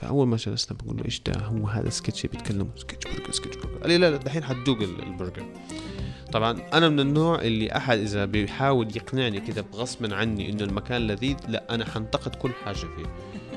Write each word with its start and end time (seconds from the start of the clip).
فأول 0.00 0.26
ما 0.26 0.36
جلسنا 0.36 0.78
بقول 0.78 0.96
له 0.96 1.04
إيش 1.04 1.20
ده؟ 1.26 1.40
هو 1.40 1.66
هذا 1.66 1.90
سكتش 1.90 2.26
بيتكلم 2.26 2.68
Sketch 2.76 3.12
Burger 3.12 3.32
Sketch 3.32 3.56
Burger. 3.56 3.78
قال 3.78 3.88
لي 3.90 3.98
لا 3.98 4.10
لا 4.10 4.16
دحين 4.16 4.44
حتذوق 4.44 4.78
ال- 4.80 5.02
البرجر. 5.02 5.46
طبعا 6.32 6.58
أنا 6.72 6.88
من 6.88 7.00
النوع 7.00 7.40
اللي 7.42 7.76
أحد 7.76 7.98
إذا 7.98 8.24
بيحاول 8.24 8.96
يقنعني 8.96 9.40
كده 9.40 9.62
بغصب 9.62 10.12
عني 10.14 10.50
إنه 10.50 10.64
المكان 10.64 11.06
لذيذ 11.06 11.36
لا 11.48 11.74
أنا 11.74 11.84
حنتقد 11.84 12.34
كل 12.34 12.50
حاجة 12.64 12.74
فيه. 12.76 13.06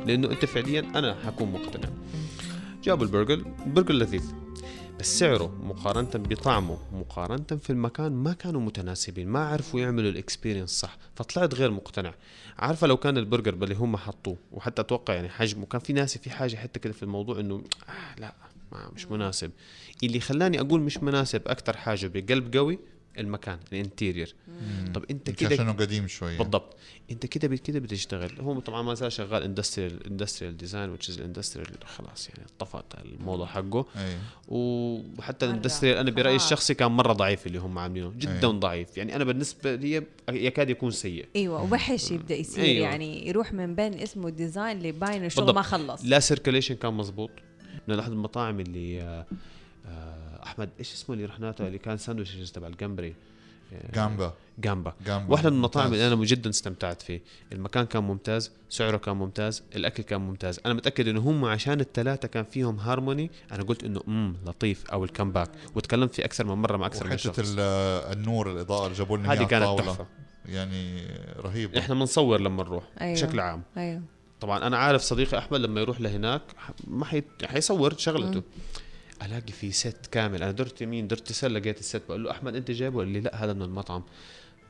لأنه 0.06 0.32
أنت 0.32 0.46
فعليا 0.46 0.80
أنا 0.96 1.16
حكون 1.26 1.52
مقتنع. 1.52 1.90
جابوا 2.84 3.06
البرجر 3.06 3.44
البرجر 3.66 3.94
لذيذ. 3.94 4.34
بس 5.00 5.20
سعره 5.20 5.58
مقارنة 5.64 6.10
بطعمه 6.16 6.78
مقارنة 6.94 7.60
في 7.62 7.70
المكان 7.70 8.12
ما 8.12 8.34
كانوا 8.34 8.62
متناسبين 8.62 9.28
ما 9.28 9.40
عرفوا 9.48 9.80
يعملوا 9.80 10.12
ال 10.12 10.17
experience 10.17 10.70
صح 10.70 10.98
فطلعت 11.16 11.54
غير 11.54 11.72
مقتنع. 11.72 12.14
عارفة 12.60 12.88
لو 12.88 12.98
كان 12.98 13.18
البرجر 13.18 13.56
باللي 13.56 13.76
هم 13.76 13.98
حطوه 13.98 14.38
وحتى 14.52 14.82
أتوقع 14.82 15.14
يعني 15.14 15.30
حجمه 15.30 15.66
كان 15.66 15.82
في 15.82 15.94
ناس 15.94 16.18
في 16.18 16.30
حاجة 16.30 16.56
حتى 16.56 16.80
كده 16.80 16.94
في 16.94 17.04
الموضوع 17.04 17.40
إنه 17.40 17.64
آه 17.90 18.20
لا 18.20 18.34
مش 18.96 19.06
مناسب. 19.06 19.52
اللي 20.04 20.20
خلاني 20.20 20.60
أقول 20.60 20.82
مش 20.82 20.98
مناسب 20.98 21.42
أكثر 21.48 21.78
حاجة 21.78 22.08
بقلب 22.08 22.58
قوي 22.58 22.80
المكان 23.18 23.60
ال 23.74 23.80
interior 23.80 24.36
طب 24.94 25.04
أنت 25.12 25.30
يمكن 25.30 25.46
كده 25.46 25.54
عشانه 25.54 25.72
قديم 25.72 26.08
شوية. 26.08 26.38
بالضبط. 26.38 26.78
أنت 27.12 27.26
كده 27.26 27.56
كده 27.56 27.80
بتشتغل. 27.80 28.42
هو 28.42 28.60
طبعا 28.60 28.82
ما 28.82 28.94
زال 28.94 29.12
شغال 29.12 29.44
industrial 29.44 30.06
industrial 30.08 30.58
design 30.58 30.90
which 30.90 31.10
is 31.10 31.18
ال 31.18 31.22
industrial 31.22 31.70
خلاص 31.86 32.30
يعني 32.30 32.50
طفت 32.60 32.86
الموضوع 33.06 33.46
حقه. 33.46 33.86
أي. 33.98 34.18
وحتى. 34.48 35.46
ال 35.46 35.50
industrial 35.50 35.98
أنا 35.98 36.12
برأيي. 36.12 36.36
الشخصي 36.36 36.74
كان 36.74 36.92
مرة 36.92 37.14
ضعيف 37.14 37.48
اللي 37.48 37.58
هم 37.58 37.80
عاملينه. 37.80 38.14
جدا 38.18 38.48
أي. 38.48 38.60
ضعيف. 38.60 38.98
يعني 38.98 39.16
أنا 39.16 39.24
بالنسبة 39.24 39.76
لي 39.76 40.04
يكاد 40.30 40.70
يكون 40.70 40.92
سيء. 40.92 41.26
أيوه 41.36 41.74
وحش 41.74 42.12
يبدأ 42.12 42.36
يصير 42.36 42.64
أيوة. 42.64 42.88
يعني. 42.88 43.28
يروح 43.28 43.54
من 43.54 43.76
بين 43.76 43.94
اسمه 43.94 44.30
ديزاين 44.30 44.80
لباين 44.80 45.26
الشغل. 45.26 45.56
ما 45.56 45.62
خلص. 45.62 46.02
لا 46.06 46.20
سيركليشن 46.20 46.76
كان 46.76 46.94
مزبوط 46.94 47.32
من 47.88 48.00
أحد 48.00 48.12
المطاعم 48.12 48.60
اللي 48.60 49.02
آه، 49.02 49.26
أحمد 50.44 50.70
إيش 50.80 50.94
اسمه 50.94 51.16
اللي 51.16 51.26
رحناته 51.26 51.68
اللي 51.68 51.78
كان 51.78 51.98
ساندويتشز 51.98 52.52
تبع 52.52 52.68
الجمبري. 52.68 53.16
آه، 53.74 53.92
جامبا. 53.96 54.34
جامبا. 54.60 54.94
جامبا. 55.06 55.32
واحدة 55.32 55.50
من 55.50 55.56
المطاعم. 55.56 55.94
اللي 55.94 56.08
أنا 56.08 56.16
جدا 56.16 56.50
استمتعت 56.50 57.02
فيه. 57.02 57.22
المكان 57.52 57.86
كان 57.86 58.04
ممتاز 58.04 58.52
سعره 58.70 58.98
كان 58.98 59.16
ممتاز 59.16 59.64
الأكل 59.76 60.04
كان 60.04 60.22
ممتاز. 60.22 60.60
أنا 60.66 60.74
متأكد 60.74 61.08
إنه 61.08 61.20
هم 61.20 61.46
عشان 61.46 61.80
الثلاثه 61.80 62.28
كان 62.28 62.44
فيهم 62.44 62.80
هارموني 62.80 63.32
أنا 63.52 63.64
قلت 63.64 63.84
إنه 63.84 64.02
امم 64.08 64.36
لطيف 64.46 64.92
أو 64.92 65.04
الكمباك 65.04 65.50
وتكلمت 65.76 66.16
فيه 66.16 66.26
أكثر 66.26 66.46
من 66.46 66.54
مرة 66.62 66.78
مع 66.78 66.86
أكثر 66.86 67.08
من 67.08 67.18
شخص. 67.18 67.40
ال- 67.40 67.60
النور 68.18 68.52
الإضاءة 68.52 68.86
اللي 68.86 68.98
جابوا 68.98 69.18
لنا 69.18 69.34
هذه 69.34 69.44
كانت 69.44 69.80
تحفة. 69.80 70.06
يعني 70.46 71.08
رهيب 71.40 71.76
إحنا 71.76 71.96
بنصور 71.96 72.42
لما 72.42 72.64
نروح 72.64 72.84
أيوة. 73.02 73.14
بشكل 73.14 73.40
عام. 73.40 73.64
أيوه. 73.78 74.02
طبعا 74.42 74.68
أنا 74.68 74.78
عارف 74.78 75.02
صديقي 75.02 75.38
أحمد 75.38 75.60
لما 75.60 75.82
يروح 75.82 76.02
لهناك 76.02 76.42
ما 76.88 77.06
حي... 77.06 77.24
حيصور 77.46 77.98
شغلته. 77.98 78.44
ألاقي 79.26 79.52
في 79.52 79.72
ست 79.72 80.06
كامل. 80.12 80.44
أنا 80.44 80.52
درت 80.52 80.82
يمين 80.82 81.08
درت 81.08 81.32
يسار 81.32 81.52
لقيت 81.52 81.80
الست 81.80 82.02
بقول 82.08 82.24
له 82.24 82.32
أحمد 82.32 82.56
أنت 82.56 82.72
جايبه؟ 82.72 83.00
قال 83.00 83.08
لي 83.08 83.20
لا 83.20 83.44
هذا 83.44 83.54
من 83.54 83.62
المطعم. 83.62 84.04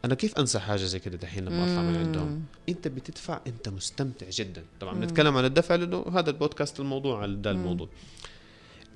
أنا 0.05 0.15
كيف 0.15 0.37
أنسى 0.37 0.59
حاجة 0.59 0.83
زي 0.83 0.99
كده 0.99 1.17
دحين 1.17 1.45
لما 1.45 1.63
أطلع 1.63 1.81
من 1.81 1.95
عندهم؟ 1.97 2.43
أنت 2.69 2.87
بتدفع 2.87 3.41
أنت 3.47 3.69
مستمتع 3.69 4.29
جدا. 4.29 4.63
طبعا 4.79 4.93
بنتكلم 4.93 5.37
عن 5.37 5.45
الدفع 5.45 5.75
لأنه 5.75 6.05
هذا 6.13 6.29
البودكاست 6.29 6.79
الموضوع 6.79 7.21
على 7.21 7.35
ده 7.35 7.51
الموضوع. 7.51 7.89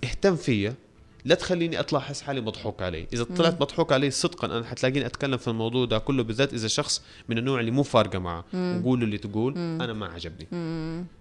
اهتم 0.03 0.35
فيا. 0.35 0.75
لا 1.25 1.35
تخليني 1.35 1.79
أطلع 1.79 1.99
أحس 1.99 2.21
حالي 2.21 2.41
مضحوك 2.41 2.81
علي 2.81 3.07
إذا 3.13 3.23
طلعت 3.23 3.61
مضحوك 3.61 3.93
علي 3.93 4.11
صدقا 4.11 4.47
أنا 4.47 4.65
حتلاقيني 4.65 5.05
أتكلم 5.05 5.37
في 5.37 5.47
الموضوع 5.47 5.85
ده 5.85 5.97
كله 5.97 6.23
بالذات 6.23 6.53
إذا 6.53 6.67
شخص 6.67 7.01
من 7.29 7.37
النوع 7.37 7.59
اللي 7.59 7.71
مو 7.71 7.83
فارقة 7.83 8.19
معه. 8.19 8.45
وقول 8.53 9.03
اللي 9.03 9.17
تقول 9.17 9.53
أنا 9.57 9.93
ما 9.93 10.05
عجبني. 10.05 10.47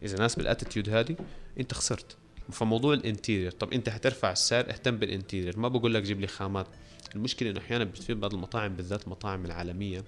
إذا 0.03 0.19
ناس 0.19 0.37
بال 0.37 0.47
attitude 0.47 0.89
هذه 0.91 1.17
أنت 1.61 1.75
خسرت. 1.75 2.17
فموضوع 2.53 2.95
ال 2.95 3.01
interior 3.01 3.51
طب 3.51 3.73
انت 3.73 3.89
حترفع 3.89 4.33
السعر 4.33 4.71
اهتم 4.71 4.97
بال 4.97 5.08
interior. 5.08 5.59
ما 5.59 5.69
بقول 5.69 5.95
لك 5.95 6.03
جيب 6.03 6.21
لي 6.21 6.27
خامات. 6.27 6.67
المشكلة 7.15 7.51
إنه 7.51 7.61
أحيانا 7.61 7.85
بتصير 7.85 8.17
بعض 8.17 8.35
المطاعم 8.35 8.77
بالذات 8.77 9.05
المطاعم 9.05 9.45
العالمية 9.45 10.05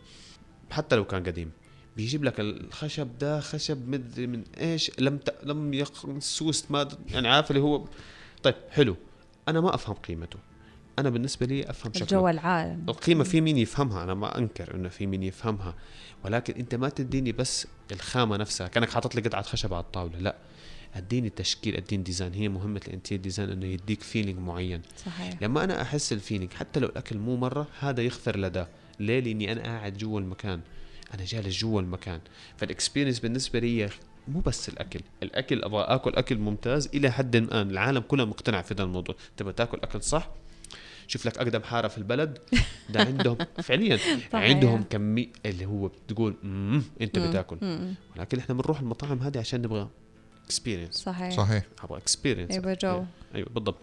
حتى 0.71 0.97
لو 0.97 1.05
كان 1.05 1.25
قديم. 1.25 1.51
بيجيب 1.97 2.25
لك 2.25 2.41
الخشب 2.41 3.19
ده 3.19 3.41
خشب 3.41 3.89
مدري 3.89 4.27
من 4.27 4.45
إيش 4.61 4.91
لم 4.99 5.19
ت... 5.19 5.35
لم 5.43 5.75
يسوس 5.75 6.71
ما 6.71 6.89
يعني 7.09 7.29
عارف 7.29 7.51
اللي 7.51 7.63
هو 7.63 7.85
طيب 8.43 8.55
حلو. 8.71 8.97
أنا 9.49 9.61
ما 9.61 9.75
أفهم 9.75 9.95
قيمته. 9.95 10.39
أنا 10.99 11.11
بالنسبة 11.11 11.47
لي 11.47 11.71
أفهم 11.71 11.93
شكله. 11.93 12.03
الجو 12.03 12.29
العالم 12.29 12.85
القيمة 12.89 13.25
في 13.25 13.41
مين 13.41 13.59
يفهمها؟ 13.59 14.05
أنا 14.05 14.15
ما 14.15 14.39
أنكر 14.39 14.75
إنه 14.75 14.89
في 14.89 15.07
مين 15.07 15.23
يفهمها. 15.23 15.75
ولكن 16.25 16.55
أنت 16.55 16.75
ما 16.75 16.89
تديني 16.89 17.33
بس 17.33 17.67
الخامة 17.93 18.37
نفسها. 18.37 18.69
كأنك 18.69 18.91
حاطط 18.91 19.15
لي 19.15 19.21
قطعة 19.21 19.43
خشب 19.43 19.75
على 19.75 19.85
الطاولة. 19.85 20.19
لا. 20.19 20.37
اديني 20.95 21.31
تشكيل 21.31 21.77
اديني 21.77 22.03
design 22.03 22.35
هي 22.35 22.49
مهمة 22.49 22.81
ال 22.89 22.92
interior 22.92 23.19
design 23.19 23.51
إنه 23.51 23.67
يديك 23.67 24.03
feeling 24.03 24.39
معين. 24.39 24.83
صحيح. 25.07 25.43
لما 25.43 25.65
أنا 25.65 25.83
أحس 25.83 26.13
ال 26.13 26.18
feeling 26.18 26.53
حتى 26.53 26.81
لو 26.81 26.89
الأكل 26.89 27.19
مو 27.19 27.37
مرة 27.37 27.67
هذا 27.81 28.03
يغفر 28.03 28.39
لده 28.39 28.69
ليه؟ 29.01 29.21
لأني 29.21 29.53
أنا 29.53 29.63
قاعد 29.63 29.97
جوا 29.97 30.21
المكان. 30.21 30.61
أنا 31.15 31.25
جالس 31.25 31.59
جوا 31.59 31.81
المكان. 31.81 32.21
فال 32.57 32.67
experience 32.67 33.19
بالنسبة 33.21 33.59
لي 33.59 33.89
مو 34.29 34.41
بس 34.41 34.69
الأكل. 34.69 35.01
الأكل 35.23 35.65
أبغى 35.65 35.83
آكل 35.83 36.13
أكل 36.15 36.39
ممتاز 36.39 36.89
إلى 36.95 37.11
حد 37.11 37.37
ما. 37.37 37.63
العالم 37.63 38.01
كله 38.01 38.25
مقتنع 38.25 38.63
في 38.63 38.75
هذا 38.75 38.83
الموضوع. 38.83 39.15
تبغى 39.37 39.53
تاكل 39.53 39.79
أكل 39.83 40.03
صح؟ 40.03 40.31
شوف 41.07 41.27
لك 41.27 41.39
أقدم 41.39 41.63
حارة 41.63 41.89
في 41.89 41.99
البلد. 41.99 42.39
ده 42.95 43.01
عندهم 43.01 43.37
فعليا. 43.63 43.99
عندهم 44.33 44.83
كمية 44.83 45.29
اللي 45.47 45.67
هو 45.67 45.89
بتقول 45.89 46.35
أنت. 47.01 47.19
بتاكل. 47.19 47.59
ولكن 48.17 48.39
إحنا 48.39 48.55
بنروح 48.55 48.81
المطاعم 48.81 49.19
هذه 49.19 49.39
عشان 49.39 49.63
نبغى 49.63 49.89
experience 50.49 50.95
صحيح. 50.95 51.31
صحيح. 51.37 51.63
أبغى 51.83 51.99
experience 51.99 52.57
يبقى 52.57 52.75
جو 52.75 53.05
أيوه 53.35 53.49
بالضبط. 53.49 53.79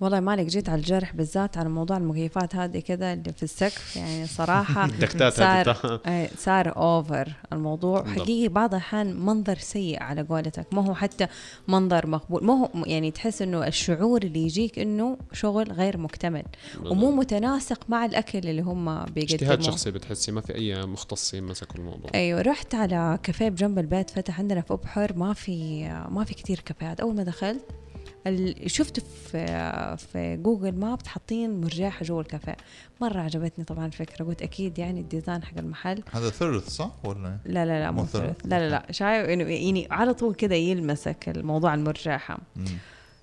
والله 0.00 0.20
مالك 0.20 0.46
جيت 0.46 0.68
على 0.68 0.78
الجرح 0.78 1.14
بالذات 1.14 1.58
على 1.58 1.68
موضوع 1.68 1.96
المكيفات 1.96 2.56
هذه 2.56 2.78
كذا 2.78 3.12
اللي 3.12 3.32
في 3.32 3.42
السقف 3.42 3.96
يعني 3.96 4.26
صراحة 4.26 4.84
ال 4.94 5.00
duct 5.00 5.26
ات 5.26 5.32
صار 5.32 6.00
آه، 6.06 6.30
صار 6.46 6.76
over 6.76 7.32
الموضوع. 7.52 8.04
حقيقي 8.04 8.48
بعض 8.48 8.74
الأحيان 8.74 9.20
منظر 9.20 9.58
سيء 9.58 10.02
على 10.02 10.22
قولتك. 10.22 10.66
ما 10.72 10.86
هو 10.86 10.94
حتى 10.94 11.26
منظر 11.68 12.06
مقبول. 12.06 12.44
ما 12.44 12.52
هو 12.54 12.68
يعني 12.86 13.10
تحس 13.10 13.42
إنه 13.42 13.66
الشعور 13.66 14.22
اللي 14.22 14.42
يجيك 14.42 14.78
إنه 14.78 15.18
شغل 15.32 15.72
غير 15.72 15.98
مكتمل 15.98 16.44
ومو 16.84 17.10
متناسق 17.10 17.80
مع 17.88 18.04
الأكل 18.04 18.38
اللي 18.38 18.62
هم 18.62 18.88
اجتهاد 18.88 19.14
بيقدموه 19.14 19.60
شخصي 19.60 19.90
بتحسي 19.90 20.32
ما 20.32 20.40
في 20.40 20.54
أي 20.54 20.86
مختصين 20.86 21.44
مسكوا 21.44 21.76
الموضوع. 21.76 22.10
أيوه 22.14 22.42
رحت 22.42 22.74
على 22.74 23.18
كافيه 23.22 23.48
بجنب 23.48 23.78
البيت 23.78 24.10
فتح 24.10 24.38
عندنا 24.38 24.60
في 24.60 24.72
ابحر 24.72 25.12
ما 25.16 25.32
في 25.32 25.84
ما 26.08 26.24
في 26.24 26.34
كتير 26.34 26.60
كافيهات. 26.60 27.00
أول 27.00 27.14
ما 27.14 27.22
دخلت 27.22 27.64
شفت 28.66 29.00
في 29.00 29.46
في 29.96 30.36
Google 30.36 30.72
Maps 30.72 31.06
حاطين 31.06 31.60
مرجحه 31.60 32.04
جوا 32.04 32.20
الكافيه. 32.20 32.56
مرة 33.00 33.20
عجبتني 33.20 33.64
طبعا 33.64 33.86
الفكرة. 33.86 34.24
قلت 34.24 34.42
أكيد 34.42 34.78
يعني 34.78 35.00
ال 35.00 35.06
design 35.06 35.44
حق 35.44 35.58
المحل. 35.58 36.02
هذا 36.12 36.30
ثلث 36.30 36.68
صح؟ 36.68 36.90
ولا؟ 37.04 37.38
لا 37.44 37.66
لا 37.66 37.80
لا 37.80 37.90
مو 37.90 38.04
ثلث. 38.04 38.36
لا 38.44 38.58
لا 38.58 38.70
لا. 38.70 38.92
شايف 38.92 39.28
إنه 39.28 39.44
يعني 39.44 39.88
على 39.90 40.14
طول 40.14 40.34
كذا 40.34 40.56
يلمسك 40.56 41.28
الموضوع 41.28 41.74
المرجحه 41.74 42.38
مم. 42.56 42.64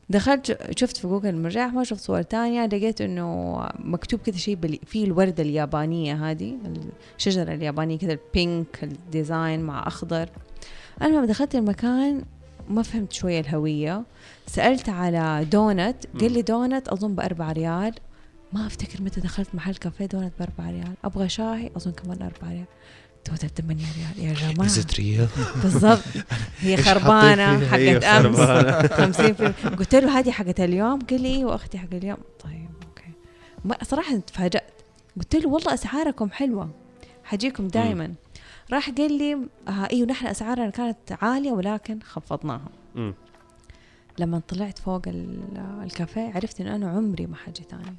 دخلت 0.09 0.78
شفت 0.79 0.97
في 0.97 1.07
جوجل 1.07 1.29
المرجح 1.29 1.66
ما 1.66 1.83
شفت 1.83 2.01
صور 2.01 2.22
تانية. 2.22 2.66
لقيت 2.66 3.01
إنه 3.01 3.59
مكتوب 3.79 4.19
كذا 4.19 4.38
شيء 4.38 4.79
في 4.85 5.03
الوردة 5.03 5.44
اليابانية 5.44 6.29
هذه 6.29 6.57
الشجرة 7.17 7.53
اليابانية 7.53 7.97
كذا 7.97 8.13
ال 8.13 8.28
pink 8.28 8.84
ال 8.84 8.94
design 8.94 9.59
مع 9.59 9.88
أخضر. 9.88 10.29
المهم 11.01 11.25
دخلت 11.25 11.56
المكان 11.56 12.23
ما 12.70 12.84
فهمت 12.84 13.14
شوية 13.14 13.40
الهوية. 13.40 14.03
سألت 14.48 14.90
على 14.90 15.46
دونت 15.52 15.96
قال 16.20 16.31
لي 16.31 16.42
دونت 16.42 16.88
أظن 16.88 17.16
بأربعة 17.16 17.52
ريال. 17.52 17.94
ما 18.53 18.68
أفتكر 18.68 19.02
متى 19.02 19.22
دخلت 19.22 19.56
محل 19.56 19.76
كافيه 19.76 20.06
دونت 20.06 20.34
بأربعة 20.40 20.72
ريال. 20.72 20.94
أبغى 21.04 21.30
شاي 21.30 21.72
أظن 21.78 21.92
كمان 21.92 22.22
أربعة 22.22 22.50
ريال. 22.50 22.66
توتال 23.25 23.54
8 23.54 23.86
ريال. 23.98 24.28
يا 24.30 24.34
جماعة. 24.34 24.66
از 24.66 24.86
ريال 25.00 25.28
بالضبط. 25.64 26.02
هي 26.59 26.78
فيها؟ 26.78 26.94
حقت 26.94 28.06
خربانة. 28.06 28.88
50% 29.72 29.75
قلت 29.80 29.95
له 29.95 30.19
هذه 30.19 30.31
حقت 30.31 30.60
اليوم؟ 30.60 31.00
قال 31.00 31.22
لي 31.22 31.36
أيوه 31.36 31.56
أختي 31.56 31.78
حق 31.78 31.94
اليوم. 31.94 32.18
طيب 32.44 32.69
أوكي. 32.88 33.10
ما 33.66 33.75
صراحة 33.84 34.16
تفاجأت. 34.18 34.63
قلت 35.18 35.36
له 35.36 35.50
والله 35.50 35.74
أسعاركم 35.74 36.30
حلوة. 36.31 36.69
حجيكم 37.24 37.68
دائما 37.68 38.13
راح 38.73 38.89
قال 38.89 39.17
لي 39.17 39.33
آه 39.67 39.88
إيوه 39.91 40.07
نحن 40.07 40.27
أسعارنا 40.27 40.69
كانت 40.69 40.97
عالية 41.21 41.51
ولكن 41.51 42.00
خفضناها 42.01 42.69
مم. 42.95 43.13
لما 44.19 44.41
طلعت 44.47 44.79
فوق 44.79 45.01
ال- 45.07 45.39
الكافيه 45.83 46.31
عرفت 46.35 46.62
انه 46.62 46.75
أنا 46.75 46.89
عمري 46.89 47.25
ما 47.27 47.35
حجي 47.35 47.63
تاني 47.63 47.95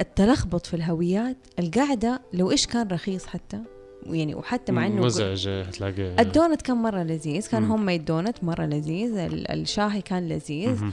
التلخبط 0.00 0.66
في 0.66 0.74
الهويات 0.74 1.36
القعدة 1.58 2.20
لو 2.32 2.50
إيش 2.50 2.66
كان 2.66 2.88
رخيص 2.88 3.26
حتى 3.26 3.60
يعني 4.06 4.34
وحتى 4.34 4.72
مع 4.72 4.86
إنه 4.86 5.02
مزعج 5.02 5.48
هتلاقي 5.48 6.20
الدونت 6.22 6.62
كان 6.62 6.76
مرة 6.76 7.02
لذيذ 7.02 7.48
كان. 7.48 7.64
homemade 7.64 8.04
donut 8.04 8.44
مرة 8.44 8.64
لذيذ 8.66 9.16
ال- 9.16 9.50
الشاهي 9.50 10.02
كان 10.02 10.28
لذيذ. 10.28 10.84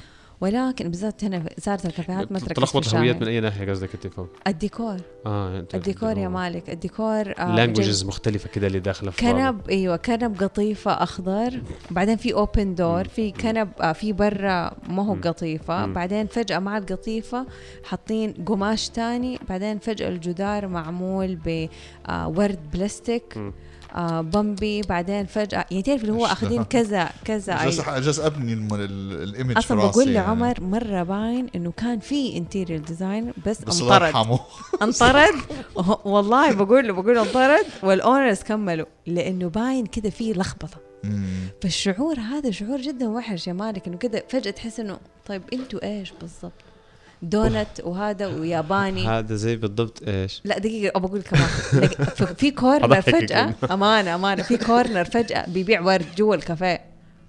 ولكن 0.42 0.90
بالذات 0.90 1.24
هنا 1.24 1.44
صارت 1.60 1.86
الكافيهات 1.86 2.32
ما 2.32 2.40
تركز 2.40 2.54
تلخبط 2.54 2.88
الهويات 2.88 3.22
من 3.22 3.28
أي 3.28 3.40
ناحية 3.40 3.72
قصدك 3.72 3.90
انت 3.94 4.08
فوق 4.08 4.28
الديكور. 4.48 4.98
آه 5.26 5.60
أنت 5.60 5.76
الديكور 5.76 6.18
يا 6.18 6.28
مالك. 6.28 6.70
الديكور 6.70 7.34
آه، 7.40 7.56
languages 7.56 8.04
مختلفة 8.04 8.50
كده 8.50 8.68
اللي 8.68 8.80
داخلة 8.80 9.12
في 9.12 9.26
بعض. 9.26 9.36
كنب 9.36 9.70
أيوه 9.70 9.96
كنب 9.98 10.44
قطيفة 10.44 10.92
أخضر 10.92 11.62
بعدين 11.92 12.18
في 12.18 12.34
outdoor 12.34 13.08
في 13.08 13.32
كنب 13.32 13.70
آه 13.82 13.92
في 13.92 14.14
برا 14.14 14.72
ما 14.90 15.06
هو. 15.06 15.18
قطيفة. 15.24 15.86
بعدين 15.86 16.28
فجأة 16.28 16.60
مع 16.60 16.78
القطيفة 16.78 17.46
حاطين 17.84 18.34
قماش 18.46 18.90
تاني. 18.90 19.40
بعدين 19.50 19.80
فجأة 19.80 20.10
الجدار 20.10 20.68
معمول 20.68 21.36
board 21.36 22.60
بلاستيك. 22.74 23.38
مم. 23.38 23.54
آه 23.96 24.22
بامبي 24.22 24.82
بعدين 24.82 25.26
فجأة 25.26 25.66
يعني 25.72 25.84
تعرف 25.84 26.02
اللي 26.02 26.14
هو 26.14 26.26
أخذين؟ 26.26 26.64
كذا 26.64 27.10
كذا 27.26 27.58
جالس 27.64 27.90
جالس 27.90 28.20
أبني 28.20 28.54
ال 28.54 28.71
image 28.71 29.58
أصلا 29.58 29.78
بقول 29.78 30.10
يعني. 30.10 30.28
لعمر 30.28 30.62
مرة 30.62 31.04
باين 31.04 31.48
إنه 31.56 31.72
كان 31.72 32.00
في 32.00 32.38
interior 32.38 32.80
design 32.80 33.34
بس, 33.46 33.62
بس 33.64 33.82
انطرد 33.82 34.14
انطرد 34.82 35.36
والله 36.06 36.54
بقول 36.54 36.88
له 36.88 36.94
بقول 36.94 37.18
انطرد 37.18 37.66
وال 37.84 37.99
owners 37.99 38.44
كملوا 38.44 38.86
لأنه 39.08 39.50
باين 39.50 39.86
كده 39.86 40.10
في 40.10 40.34
لخبطة. 40.34 40.86
فالشعور 41.62 42.20
هذا 42.20 42.52
شعور 42.52 42.82
جدا 42.82 43.08
وحش 43.08 43.48
يا 43.48 43.54
مالك 43.54 43.88
إنه 43.88 43.98
كده 43.98 44.24
فجأة 44.30 44.52
تحس 44.52 44.80
إنه 44.80 44.98
طيب 45.26 45.42
أنتوا 45.54 45.84
إيش 45.84 46.14
بالضبط 46.22 46.52
دونت 47.22 47.68
وهذا 47.84 48.28
وياباني. 48.28 49.08
هذا 49.08 49.36
زي 49.36 49.56
بالضبط 49.56 50.04
إيش؟ 50.08 50.42
لا 50.44 50.60
دقيقة 50.60 50.98
أبغى 50.98 51.10
أقول 51.10 51.22
كمان. 51.22 51.48
في 52.40 52.52
corner 52.52 53.32
يعني. 53.32 53.56
أمانة 53.72 54.16
أمانة. 54.16 54.44
في 54.44 54.58
corner 54.58 55.04
فجأة 55.06 55.50
بيبيع 55.50 55.82
ورد 55.82 56.06
جوا 56.18 56.36
الكافيه. 56.36 56.82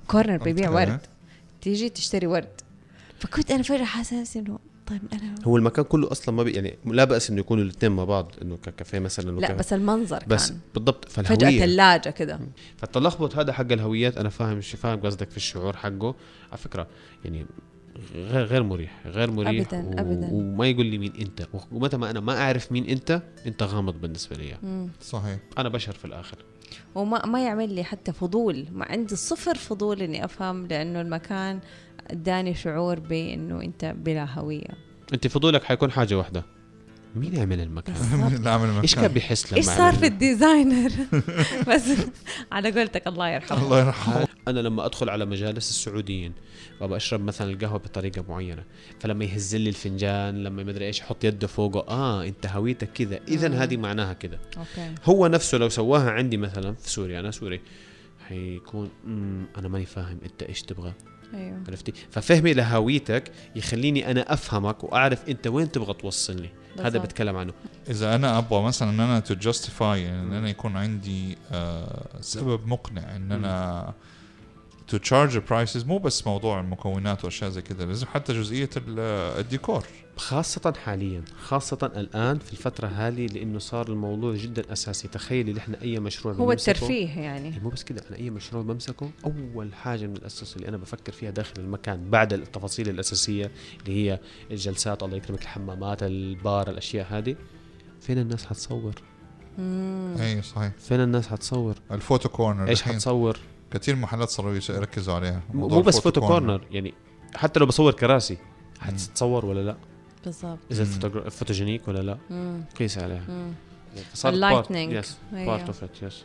corner 0.09 0.37
بيبيع. 0.37 0.71
ورد. 0.71 1.01
تيجي 1.63 1.89
تشتري 1.89 2.27
ورد. 2.27 2.61
فكنت 3.21 3.51
أنا 3.51 3.63
فجأة 3.63 3.85
حاسس 3.85 4.37
إنه 4.37 4.59
طيب 4.87 5.03
أنا 5.13 5.35
هو 5.45 5.57
المكان 5.57 5.85
كله 5.85 6.13
أصلا 6.13 6.35
ما 6.35 6.43
بي 6.43 6.51
يعني 6.51 6.79
لا 6.85 7.05
بأس 7.05 7.31
إنه 7.31 7.41
يكونوا 7.41 7.65
الاثنين 7.65 7.93
مع 7.93 8.05
بعض 8.05 8.33
إنه 8.43 8.57
ككافيه 8.57 8.99
مثلا 8.99 9.41
لا. 9.41 9.53
بس 9.53 9.73
المنظر 9.73 10.25
بس 10.27 10.49
كان 10.49 10.59
بالضبط 10.75 11.09
فجأة 11.09 11.37
فالهوية. 11.37 11.61
ثلاجة 11.61 12.11
كده. 12.11 12.41
فالتلخبط 12.77 13.37
هذا 13.37 13.53
حق 13.53 13.73
الهويات 13.73 14.17
أنا 14.19 14.29
فاهم 14.29 14.61
شو 14.61 14.77
فاهم 14.77 15.01
قصدك 15.01 15.31
في 15.31 15.37
الشعور 15.37 15.77
حقه. 15.77 16.15
على 16.51 16.59
فكرة 16.59 16.87
يعني 17.25 17.47
غير 18.15 18.45
غير 18.45 18.63
مريح 18.63 19.07
غير 19.07 19.31
مريح 19.31 19.67
أبداً، 19.73 20.01
أبداً. 20.01 20.29
وما 20.33 20.67
يقول 20.67 20.87
لي 20.87 20.99
مين 20.99 21.13
أنت. 21.21 21.47
ومتى 21.73 21.97
ما 21.97 22.11
أنا 22.11 22.21
ما 22.21 22.39
أعرف 22.39 22.73
مين 22.73 22.85
أنت 22.85 23.23
أنت 23.47 23.63
غامض 23.63 24.01
بالنسبة 24.01 24.37
لي. 24.37 24.57
مم. 24.63 24.89
صحيح. 25.01 25.39
أنا 25.59 25.69
بشر 25.69 25.93
في 25.93 26.05
الآخر. 26.05 26.37
وما 26.95 27.27
ما 27.27 27.45
يعمل 27.45 27.75
لي 27.75 27.85
حتى 27.85 28.13
فضول. 28.13 28.67
ما 28.73 28.85
عندي 28.85 29.17
صفر 29.17 29.55
فضول 29.55 30.03
إني 30.03 30.25
أفهم 30.25 30.67
لأنه 30.67 31.01
المكان 31.01 31.61
أداني 32.11 32.55
شعور 32.55 33.01
بإنه 33.01 33.63
أنت 33.63 33.85
بلا 33.85 34.39
هوية. 34.39 34.71
أنت 35.13 35.27
فضولك 35.27 35.65
حيكون 35.65 35.91
حاجة 35.91 36.15
واحدة. 36.15 36.45
مين 37.17 37.39
عمل 37.39 37.61
المكان؟ 37.61 37.95
بالضبط. 38.11 38.33
اللي 38.33 38.51
عامل 38.51 38.65
المكان 38.65 38.81
إيش 38.81 38.95
كان 38.95 39.09
بيحس 39.13 39.47
لما 39.47 39.57
إيش 39.57 39.67
صار 39.67 39.81
عمل 39.81 39.97
في 39.97 40.07
الديزاينر؟ 40.07 40.93
بس 41.69 41.83
على 42.53 42.71
قولتك 42.71 43.07
الله 43.07 43.29
يرحمه. 43.29 43.63
الله 43.63 43.79
يرحمه. 43.81 44.29
أنا 44.49 44.61
لما 44.61 44.87
أدخل 44.87 45.09
على 45.11 45.25
مجالس 45.25 45.71
السعوديين 45.71 46.33
وابى 46.81 46.97
أشرب 46.97 47.25
مثلا 47.25 47.51
القهوة 47.51 47.79
بطريقة 47.79 48.25
معينة 48.29 48.65
فلما 49.01 49.25
يهز 49.25 49.57
لي 49.57 49.69
الفنجان 49.69 50.43
لما 50.43 50.63
مدري 50.65 50.87
إيش 50.87 50.99
يحط 50.99 51.25
يده 51.25 51.47
فوقه 51.47 51.89
آه 51.89 52.25
أنت 52.25 52.47
هويتك 52.47 52.93
كذا. 52.93 53.21
اذا. 53.29 53.49
هذه 53.49 53.77
معناها 53.77 54.13
كذا. 54.13 54.39
أوكي. 54.57 54.95
هو 55.05 55.27
نفسه 55.27 55.59
لو 55.59 55.69
سواها 55.69 56.11
عندي 56.11 56.37
مثلا 56.37 56.75
في 56.75 56.91
سوريا 56.91 57.21
أنا 57.21 57.31
سوري 57.31 57.61
حيكون 58.29 58.91
أنا 59.59 59.69
ماني 59.69 59.87
فاهم 59.87 60.19
أنت 60.25 60.43
إيش 60.43 60.63
تبغى. 60.63 60.93
أيوه. 61.35 61.63
عرفتي؟ 61.69 61.93
ففهمي 62.11 62.55
لهويتك 62.55 63.33
يخليني 63.57 64.11
أنا 64.11 64.33
أفهمك 64.33 64.85
وأعرف 64.85 65.29
أنت 65.29 65.47
وين 65.47 65.73
تبغى 65.73 65.95
توصلني. 65.95 66.51
هذا 66.81 66.89
بالضبط. 66.89 67.05
بتكلم 67.07 67.37
عنه 67.37 67.53
إذا 67.89 68.15
أنا 68.15 68.39
أبغى 68.39 68.63
مثلا 68.63 68.91
إن 68.91 69.01
أنا 69.01 69.21
to 69.21 69.35
justify 69.35 70.09
إن 70.09 70.33
أنا 70.33 70.49
يكون 70.49 70.77
عندي 70.77 71.39
آه 71.53 72.07
سبب 72.21 72.67
مقنع 72.67 73.17
إن 73.17 73.33
أنا 73.33 73.93
to 74.89 74.97
charge 74.97 75.39
prices 75.39 75.85
مو 75.85 75.99
بس 75.99 76.27
موضوع 76.27 76.61
المكونات 76.61 77.25
واشياء 77.25 77.51
زي 77.51 77.63
كذا 77.63 77.87
لازم 77.87 78.07
حتى 78.07 78.33
جزئية 78.33 78.71
ال- 78.77 79.01
الديكور. 79.41 79.85
خاصة 80.17 80.75
حاليا 80.85 81.23
خاصة 81.43 81.93
الآن 81.97 82.39
في 82.39 82.53
الفترة 82.53 82.87
هذه 82.89 83.27
لأنه 83.27 83.59
صار 83.59 83.89
الموضوع 83.89 84.35
جدا 84.35 84.73
أساسي. 84.73 85.09
تخيلي 85.09 85.53
نحن 85.53 85.75
أي 85.75 85.99
مشروع 86.01 86.35
هو 86.35 86.53
الترفيه 86.53 87.09
يعني. 87.21 87.49
إيه 87.49 87.61
مو 87.61 87.69
بس 87.69 87.83
كده 87.85 88.03
أنا 88.11 88.17
أي 88.19 88.31
مشروع 88.31 88.63
بمسكه 88.63 89.11
أول 89.25 89.75
حاجة 89.75 90.07
من 90.07 90.17
الأساس 90.17 90.57
اللي 90.57 90.69
أنا 90.69 90.77
بفكر 90.77 91.13
فيها 91.13 91.31
داخل 91.31 91.53
المكان 91.59 92.11
بعد 92.11 92.33
التفاصيل 92.33 92.89
الأساسية 92.89 93.51
اللي 93.81 93.97
هي 94.11 94.21
الجلسات 94.51 95.03
الله 95.03 95.17
يكرمك 95.17 95.43
الحمامات 95.43 96.03
البار 96.03 96.71
الأشياء 96.71 97.07
هذه. 97.11 97.37
فين 98.01 98.19
الناس 98.19 98.47
حتصور. 98.47 98.95
اي 100.21 100.43
صحيح. 100.43 100.73
فين 100.79 101.01
الناس 101.01 101.29
حتصور؟ 101.29 101.75
ال 101.91 101.97
photo 101.97 102.29
corner 102.29 102.69
إيش 102.69 102.83
حتصور؟ 102.83 103.39
كثير 103.71 103.97
محلات 103.97 104.29
صاروا 104.29 104.59
يركزوا 104.71 105.15
عليها 105.15 105.43
مو 105.55 105.81
بس 105.81 105.99
photo 106.01 106.21
corner 106.21 106.67
يعني 106.71 106.95
حتى 107.35 107.61
لو 107.61 107.67
بصور 107.67 107.93
كراسي. 107.93 108.39
حتتصور 108.81 109.47
ولا 109.47 109.61
لا 109.61 109.77
بالضبط 110.25 110.59
إذا 110.71 110.85
photogenic 111.31 111.89
ولا 111.89 111.99
لا 111.99 112.19
مم. 112.31 112.65
قيس 112.79 112.99
عليها 112.99 113.23
مم. 113.29 113.53
فصار 114.13 114.33
ال 114.33 114.39
lighting. 114.39 114.93
Yes. 114.93 115.17
Part 115.33 115.67
of 115.67 115.85
it 115.85 116.03
yes 116.03 116.25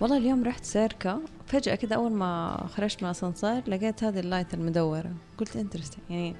والله 0.00 0.16
اليوم 0.16 0.44
رحت 0.44 0.64
سيركا. 0.64 1.18
فجأة 1.46 1.74
كده 1.74 1.96
أول 1.96 2.12
ما 2.12 2.60
خرجت 2.76 3.02
من 3.02 3.06
الأسانسير 3.08 3.62
لقيت 3.66 4.04
هذه 4.04 4.20
ال 4.20 4.26
light 4.26 4.54
المدورة. 4.54 5.10
قلت 5.38 5.56
interesting 5.56 6.00
يعني 6.10 6.34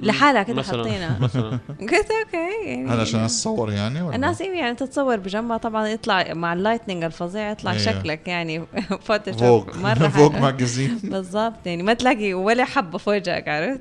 لحالها 0.00 0.42
كده 0.42 0.62
حاطينها. 0.62 1.18
قلت 1.80 2.10
okay 2.24 2.66
يعني 2.66 2.88
هذا 2.88 3.00
عشان 3.00 3.16
الناس 3.16 3.40
تصور 3.40 3.72
يعني 3.72 4.02
ولا؟ 4.02 4.16
الناس 4.16 4.42
أيوه 4.42 4.56
يعني 4.56 4.74
تتصور 4.74 5.16
بجنبها. 5.16 5.56
طبعا 5.56 5.88
يطلع 5.88 6.34
مع 6.34 6.52
ال 6.52 6.58
lighting 6.58 7.04
الفظيع 7.04 7.50
يطلع 7.50 7.70
أيوة. 7.70 7.82
شكلك 7.82 8.28
يعني 8.28 8.66
فوتوشوب 9.06 9.38
فوق 9.38 9.76
مرة 9.76 10.08
فوق. 10.18 10.34
magazine 10.38 10.98
بالضبط 11.04 11.66
يعني 11.66 11.82
ما 11.82 11.94
تلاقي 11.94 12.34
ولا 12.34 12.64
حبة 12.64 12.98
في 12.98 13.10
وجهك 13.10 13.48
عرفت؟ 13.48 13.80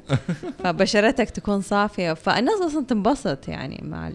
فبشرتك 0.64 1.30
تكون 1.30 1.62
صافية. 1.62 2.14
فالناس 2.14 2.62
أصلا 2.62 2.86
تنبسط 2.86 3.48
يعني 3.48 3.84
مع 3.88 4.12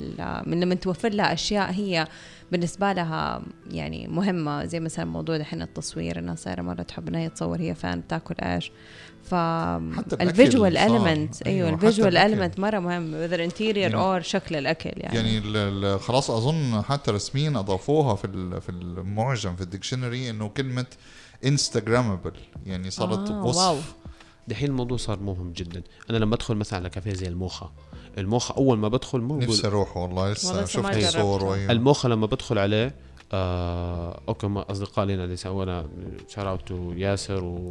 من 0.46 0.60
لما 0.60 0.74
توفر 0.74 1.08
لها 1.08 1.32
أشياء 1.32 1.70
هي 1.72 2.06
بالنسبة 2.52 2.92
لها 2.92 3.42
يعني 3.70 4.08
مهمة 4.08 4.64
زي 4.64 4.80
مثلا 4.80 5.04
موضوع 5.04 5.36
دحين 5.36 5.62
التصوير 5.62 6.18
الناس 6.18 6.42
صايرة 6.42 6.62
مرة 6.62 6.82
تحب 6.82 7.08
إنها 7.08 7.28
تصور 7.28 7.60
هي 7.60 7.74
fan 7.74 8.00
بتاكل 8.00 8.34
إيش 8.42 8.72
ف 9.24 9.34
ال 9.34 9.52
visual. 9.52 10.76
element 10.76 11.42
أيوه 11.42 11.68
أيوة، 11.68 11.68
ال 11.74 11.79
visual. 11.80 12.16
element 12.16 12.58
مرة 12.60 12.78
مهم 12.78 13.12
whether 13.12 13.40
interior 13.40 13.76
يعني- 13.90 13.94
or 13.94 14.20
شكل 14.20 14.56
الأكل 14.56 14.90
يعني, 14.96 15.34
يعني 15.34 15.98
خلاص 15.98 16.30
أظن 16.30 16.82
حتى 16.82 17.10
رسميا 17.10 17.50
أضافوها 17.50 18.14
في 18.14 18.60
في 18.60 18.68
المعجم 18.68 19.56
في 19.56 19.62
ال 19.62 19.68
dictionary 19.68 20.30
إنه 20.30 20.48
كلمة 20.48 20.86
Instagrammable 21.46 22.32
يعني 22.66 22.90
صارت 22.90 23.30
آه، 23.30 23.44
وصف 23.44 23.58
واو. 23.58 23.76
دحين 24.48 24.68
الموضوع 24.68 24.96
صار 24.96 25.20
مهم 25.20 25.52
جدا 25.52 25.82
أنا 26.10 26.16
لما 26.18 26.34
أدخل 26.34 26.54
مثلا 26.54 26.78
على 26.78 26.90
كافيه 26.90 27.12
زي 27.12 27.26
الموخة 27.28 27.70
الموخة 28.18 28.54
أول 28.56 28.78
ما 28.78 28.88
بدخل 28.88 29.20
مو 29.20 29.38
نفسي 29.38 29.66
أروح 29.66 29.96
والله 29.96 30.32
لسه 30.32 30.64
شفت. 30.64 30.98
صور 30.98 31.44
وأيوة. 31.44 31.72
الموخة 31.72 32.08
لما 32.08 32.26
بدخل 32.26 32.58
عليه 32.58 32.94
آه 33.32 34.20
okay 34.28 34.46
ما 34.46 34.70
اصدقاء 34.70 35.04
لنا 35.04 35.24
اللي 35.24 35.36
سوونا 35.36 35.88
شاروت 36.28 36.70
ياسر 36.96 37.44
و... 37.44 37.68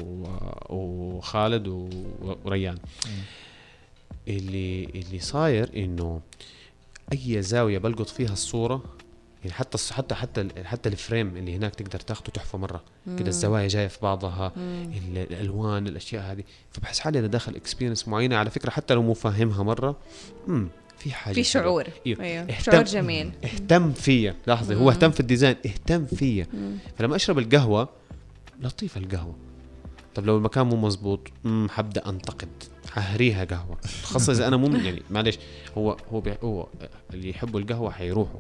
وخالد 0.69 1.67
و... 1.67 1.89
وريان 2.45 2.77
اللي 4.27 4.85
اللي 4.85 5.19
صاير 5.19 5.69
إنه 5.75 6.21
أي 7.13 7.41
زاوية 7.41 7.77
بلقط 7.77 8.07
فيها 8.09 8.33
الصورة 8.33 8.83
يعني 9.47 9.57
حتى 9.59 9.93
حتى 9.93 10.15
حتى 10.15 10.47
حتى 10.63 10.89
ال 10.89 10.97
frame 10.97 11.37
اللي 11.37 11.55
هناك 11.55 11.75
تقدر 11.75 11.99
تاخده 11.99 12.31
تحفة 12.33 12.57
مرة. 12.57 12.83
كده 13.19 13.27
الزوايا 13.27 13.67
جاية 13.67 13.87
في 13.87 13.97
بعضها 14.01 14.51
ال- 14.57 15.17
الألوان 15.17 15.87
الأشياء 15.87 16.31
هذه. 16.31 16.43
فبحس 16.71 16.99
حالي 16.99 17.19
أنا 17.19 17.27
داخل 17.27 17.55
experience 17.55 18.07
معينة. 18.07 18.35
على 18.37 18.49
فكرة 18.49 18.69
حتى 18.69 18.93
لو 18.93 19.01
مو 19.03 19.13
فاهمها 19.13 19.63
مرة 19.63 19.97
امم 20.47 20.67
في 20.97 21.11
حاجة 21.11 21.33
في. 21.35 21.43
شعور. 21.43 21.83
إيوه. 22.07 22.19
أيوه. 22.23 22.43
اهتم- 22.43 22.71
شعور 22.71 22.83
جميل. 22.83 23.31
اهتم 23.43 23.93
فيا. 23.93 24.35
لاحظي 24.47 24.75
هو 24.75 24.89
اهتم 24.89 25.11
في 25.11 25.19
ال 25.19 25.24
design. 25.24 25.55
اهتم 25.65 26.05
فيا. 26.05 26.47
فلما 26.97 27.15
أشرب 27.15 27.39
القهوة 27.39 27.89
لطيفه 28.61 29.01
القهوة. 29.01 29.35
طب 30.15 30.25
لو 30.25 30.37
المكان 30.37 30.67
مو 30.67 30.75
مزبوط 30.75 31.19
امم 31.45 31.69
حبدأ 31.69 32.09
أنتقد. 32.09 32.47
حهريها 32.91 33.43
قهوة. 33.43 33.77
خاصة 34.03 34.33
إذا 34.33 34.47
أنا 34.47 34.57
مو 34.57 34.67
يعني 34.77 35.01
معلش 35.11 35.39
هو 35.77 35.97
هو 36.13 36.23
هو 36.43 36.67
اللي 37.13 37.29
يحبوا 37.29 37.59
القهوة 37.59 37.91
حيروحوا. 37.91 38.39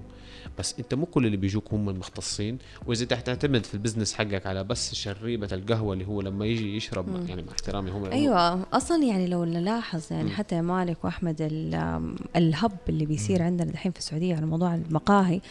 بس 0.59 0.75
انت 0.79 0.93
مو 0.93 1.05
كل 1.05 1.25
اللي 1.25 1.37
بيجوك 1.37 1.73
هم 1.73 1.89
المختصين 1.89 2.57
وإذا 2.87 3.03
انت 3.03 3.13
تعتمد 3.13 3.65
في 3.65 3.73
البزنس 3.73 4.13
حقك 4.13 4.45
على 4.47 4.63
بس 4.63 4.93
شريبة 4.95 5.47
القهوة 5.51 5.93
اللي 5.93 6.05
هو 6.07 6.21
لما 6.21 6.45
يجي 6.45 6.75
يشرب 6.77 7.09
مم. 7.09 7.25
يعني 7.27 7.41
مع 7.41 7.51
احترامي 7.51 7.91
هم 7.91 8.05
أيوه 8.05 8.65
أصلا 8.73 9.03
يعني 9.03 9.27
لو 9.27 9.43
نلاحظ 9.45 10.01
يعني 10.11 10.23
مم. 10.29 10.35
حتى 10.35 10.61
مالك 10.61 11.05
وأحمد 11.05 11.35
ال- 11.41 12.15
الهب 12.35 12.71
اللي 12.89 13.05
بيصير 13.05 13.41
عندنا 13.43 13.71
الحين 13.71 13.91
في 13.91 13.99
السعودية 13.99 14.35
على 14.35 14.45
موضوع 14.45 14.75
المقاهي 14.75 15.41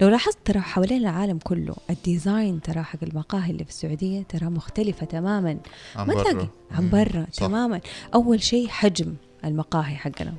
لو 0.00 0.08
لاحظت 0.08 0.38
ترى 0.44 0.60
حوالين 0.60 1.00
العالم 1.00 1.38
كله 1.38 1.74
ال 1.90 2.00
design 2.00 2.60
ترى 2.60 2.82
حق 2.82 2.98
المقاهي 3.02 3.50
اللي 3.50 3.64
في 3.64 3.70
السعودية 3.70 4.22
ترى 4.22 4.46
مختلفة 4.46 5.06
تماما 5.06 5.58
عن 5.96 6.06
ما 6.06 6.14
تلاقي 6.14 6.34
برا. 6.34 6.48
عن 6.70 6.84
مم. 6.84 6.90
برا. 6.90 7.26
تماما 7.36 7.80
أول 8.14 8.42
شيء 8.42 8.68
حجم 8.68 9.14
المقاهي 9.44 9.94
حقنا 9.96 10.34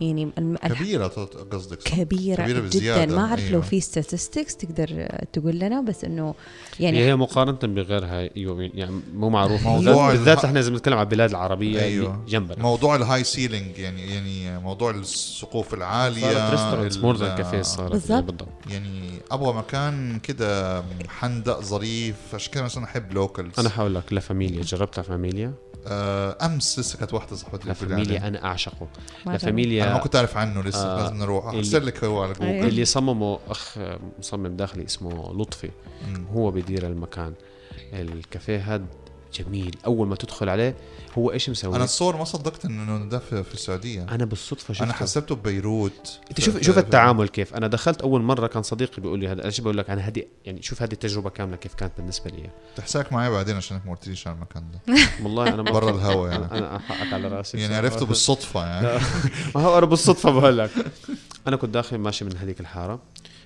يعني 0.00 0.30
كبيرة 0.64 1.06
قصدك 1.52 1.80
صح؟ 1.80 1.94
كبيرة, 1.94 2.42
كبيرة 2.42 2.58
جدا 2.58 2.60
بزيادة، 2.68 3.16
ما 3.16 3.22
أعرف 3.24 3.40
أيوة. 3.40 3.52
لو 3.52 3.62
في 3.62 3.80
statistics 3.80 4.56
تقدر 4.56 5.08
تقول 5.32 5.58
لنا 5.58 5.80
بس 5.80 6.04
إنه 6.04 6.34
يعني 6.80 6.98
هي 7.04 7.16
مقارنة 7.16 7.74
بغيرها 7.74 8.28
أيوه 8.36 8.70
يعني 8.74 9.00
مو 9.14 9.28
معروف 9.30 9.62
موضوع 9.62 10.12
بالذات- 10.12 10.44
إحنا 10.44 10.60
إذا 10.60 10.70
بنتكلم 10.70 10.94
على 10.94 11.04
البلاد 11.04 11.30
العربية 11.30 11.80
أيوة. 11.82 12.06
أيوة. 12.06 12.24
جنبنا 12.28 12.62
موضوع 12.62 12.96
ال 12.96 13.24
high 13.24 13.44
ceiling 13.44 13.78
يعني 13.78 14.14
يعني 14.14 14.58
موضوع 14.58 14.90
السقوف 14.90 15.74
العالية 15.74 16.56
صارت 16.56 16.98
more 16.98 17.16
than 17.16 17.36
كافيه 17.38 17.62
صارت 17.62 17.92
بالضبط. 17.92 18.48
يعني 18.70 19.10
أبغى 19.30 19.52
مكان 19.52 20.18
كده 20.18 20.82
محندق 21.04 21.60
ظريف 21.60 22.16
عشان 22.34 22.52
كده 22.52 22.62
مثلا 22.62 22.84
أحب 22.84 23.12
locals 23.12 23.52
أنا 23.58 23.68
حاول 23.68 23.94
لك 23.94 24.12
لا 24.12 24.20
فاميليا 24.20 24.62
جربت 24.62 24.96
لا 24.96 25.02
فاميليا 25.02 25.52
أمس 25.86 26.78
لسه 26.78 26.98
كانت 26.98 27.14
واحدة 27.14 27.36
صاحبتي 27.36 27.68
لا. 27.68 27.74
فاميليا 27.74 28.28
أنا 28.28 28.44
أعشقه 28.44 28.80
ما 28.80 28.86
لا 28.86 28.90
أدري. 28.90 29.26
أنا 29.26 29.32
ما 29.32 29.38
فاميليا 29.38 29.98
كنت 29.98 30.16
أعرف 30.16 30.36
عنه 30.36 30.62
لسه 30.62 30.82
آه، 30.84 31.02
لازم 31.02 31.16
نروح 31.16 31.46
اللي- 31.46 31.58
ارسل 31.58 31.86
لك 31.86 32.04
هو 32.04 32.22
على. 32.22 32.32
جوجل 32.32 32.68
اللي 32.68 32.84
صممه 32.84 33.38
أخ 33.48 33.78
مصمم 34.18 34.56
داخلي 34.56 34.84
اسمه 34.84 35.32
لطفي 35.32 35.70
مم. 36.08 36.26
هو 36.34 36.50
بيدير 36.50 36.86
المكان 36.86 37.34
الكافيه 37.92 38.74
هاد 38.74 38.86
جميل. 39.34 39.76
أول 39.86 40.08
ما 40.08 40.16
تدخل 40.16 40.48
عليه 40.48 40.76
هو 41.18 41.32
إيش 41.32 41.50
مسوي؟ 41.50 41.76
أنا 41.76 41.84
الصور 41.84 42.16
ما 42.16 42.24
صدقت 42.24 42.64
انه 42.64 43.08
ده 43.08 43.18
في, 43.18 43.54
السعودية. 43.54 44.06
أنا 44.10 44.24
بالصدفة 44.24 44.74
شفته. 44.74 44.84
أنا 44.84 44.92
حسبته 44.92 45.34
ببيروت. 45.34 46.20
أنت 46.30 46.40
شوف 46.40 46.62
شوف 46.62 46.78
التعامل 46.78 47.28
كيف. 47.28 47.54
أنا 47.54 47.66
دخلت 47.66 48.02
أول 48.02 48.22
مرة 48.22 48.46
كان 48.46 48.62
صديقي 48.62 49.02
بيقول 49.02 49.20
لي 49.20 49.28
هذا 49.28 49.44
إيش 49.44 49.60
بقول 49.60 49.78
لك 49.78 49.90
أنا 49.90 50.00
هذه؟ 50.00 50.24
يعني 50.44 50.62
شوف 50.62 50.82
هذه 50.82 50.92
التجربة 50.92 51.30
كاملة 51.30 51.56
كيف 51.56 51.74
كانت 51.74 51.92
بالنسبة 51.96 52.30
لي. 52.30 52.50
تحساك 52.76 53.12
معي 53.12 53.30
بعدين 53.30 53.56
عشانك 53.56 53.86
ما 53.86 53.92
قلتليش 53.92 54.26
عن 54.26 54.34
المكان 54.34 54.64
ده. 54.72 54.94
والله 55.22 55.48
أنا 55.48 55.62
برا 55.62 55.90
الهوا 55.90 56.28
يعني. 56.28 56.44
أنا 56.44 56.78
حقك 56.78 57.12
على 57.12 57.28
رأسي. 57.28 57.58
يعني. 57.58 57.74
عرفته 57.74 58.06
بالصدفة 58.06 58.66
يعني. 58.66 58.86
ما 59.54 59.60
هو 59.60 59.78
أنا 59.78 59.86
بالصدفة 59.86 60.30
بقول 60.30 60.58
لك. 60.58 60.70
أنا 61.46 61.56
كنت 61.56 61.74
داخل 61.74 61.98
ماشي 61.98 62.24
من 62.24 62.36
هذيك 62.36 62.60
الحارة 62.60 63.00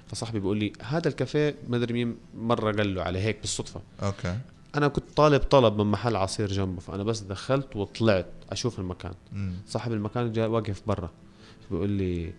فصاحبي 0.06 0.40
بيقول 0.40 0.58
لي 0.58 0.72
هذا 0.82 1.08
الكافيه 1.08 1.54
ما 1.68 1.76
أدري 1.76 1.92
مين 1.92 2.16
مرة 2.36 2.72
قال 2.72 2.94
له 2.94 3.02
عليه 3.02 3.20
هيك 3.20 3.40
بالصدفة. 3.40 3.80
أوكي. 4.02 4.38
أنا 4.76 4.88
كنت 4.88 5.04
طالب 5.16 5.40
طلب 5.42 5.80
من 5.80 5.90
محل 5.90 6.16
عصير 6.16 6.52
جنبه 6.52 6.80
فأنا 6.80 7.02
بس 7.02 7.20
دخلت 7.20 7.76
وطلعت 7.76 8.26
أشوف 8.50 8.78
المكان. 8.78 9.12
مم. 9.32 9.52
صاحب 9.66 9.92
المكان 9.92 10.32
جاء 10.32 10.48
واقف 10.48 10.82
برا 10.86 11.10
بيقول 11.70 11.90
لي 11.90 12.32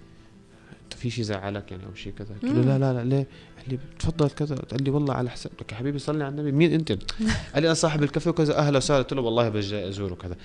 أنت 0.84 0.94
في 0.94 1.10
شيء 1.10 1.24
زعلك 1.24 1.72
يعني 1.72 1.86
أو 1.86 1.94
شيء 1.94 2.13
كذا؟ 2.13 2.34
قلت 2.34 2.44
له. 2.44 2.62
لا 2.62 2.80
لا 2.80 2.94
لا 2.94 3.04
ليه؟ 3.04 3.27
قال 3.58 3.65
لي 3.68 3.80
تفضل 4.00 4.30
كذا. 4.30 4.56
قال 4.56 4.84
لي 4.84 4.89
والله 4.89 5.13
على 5.13 5.30
حساب 5.30 5.51
لك 5.62 5.72
يا 5.72 5.77
حبيبي 5.77 6.00
صلي 6.00 6.24
على 6.24 6.32
النبي 6.32 6.51
مين 6.51 6.74
أنت؟ 6.74 6.92
قال 7.54 7.62
لي 7.62 7.68
أنا 7.68 7.74
صاحب 7.74 8.04
الكافيه 8.04 8.30
وكذا 8.30 8.58
أهلا 8.58 8.77
وسهلا. 8.77 9.00
قلت 9.01 9.13
له 9.13 9.22
والله 9.22 9.50
بس 9.50 9.65
جاي 9.65 9.89
أزور 9.89 10.13
وكذا. 10.13 10.36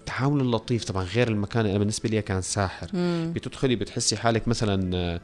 التعامل 0.00 0.40
اللطيف 0.40 0.84
طبعا 0.84 1.04
غير 1.04 1.28
المكان 1.28 1.66
أنا 1.66 1.78
بالنسبة 1.78 2.08
لي 2.08 2.22
كان 2.22 2.42
ساحر. 2.42 2.90
مم. 2.94 3.32
بتدخلي 3.34 3.76
بتحسي 3.76 4.16
حالك 4.16 4.48
مثلا 4.48 5.20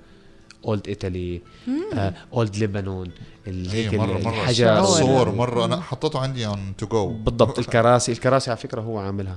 old 0.65 0.89
إيطالي 0.89 1.41
old 2.33 2.57
لبنان 2.57 3.11
هي 3.47 3.99
مرة 3.99 4.07
مرة 4.19 4.29
الحجر 4.31 4.67
شعور. 4.67 4.83
الصور 4.83 5.33
مرة 5.35 5.65
أنا 5.65 5.81
حطيته 5.81 6.19
عندي 6.19 6.47
on 6.47 6.75
to 6.79 6.87
go 6.87 7.09
بالضبط 7.09 7.59
الكراسي 7.63 8.13
الكراسي 8.13 8.51
على 8.51 8.59
فكرة 8.59 8.81
هو 8.81 8.99
عاملها 8.99 9.37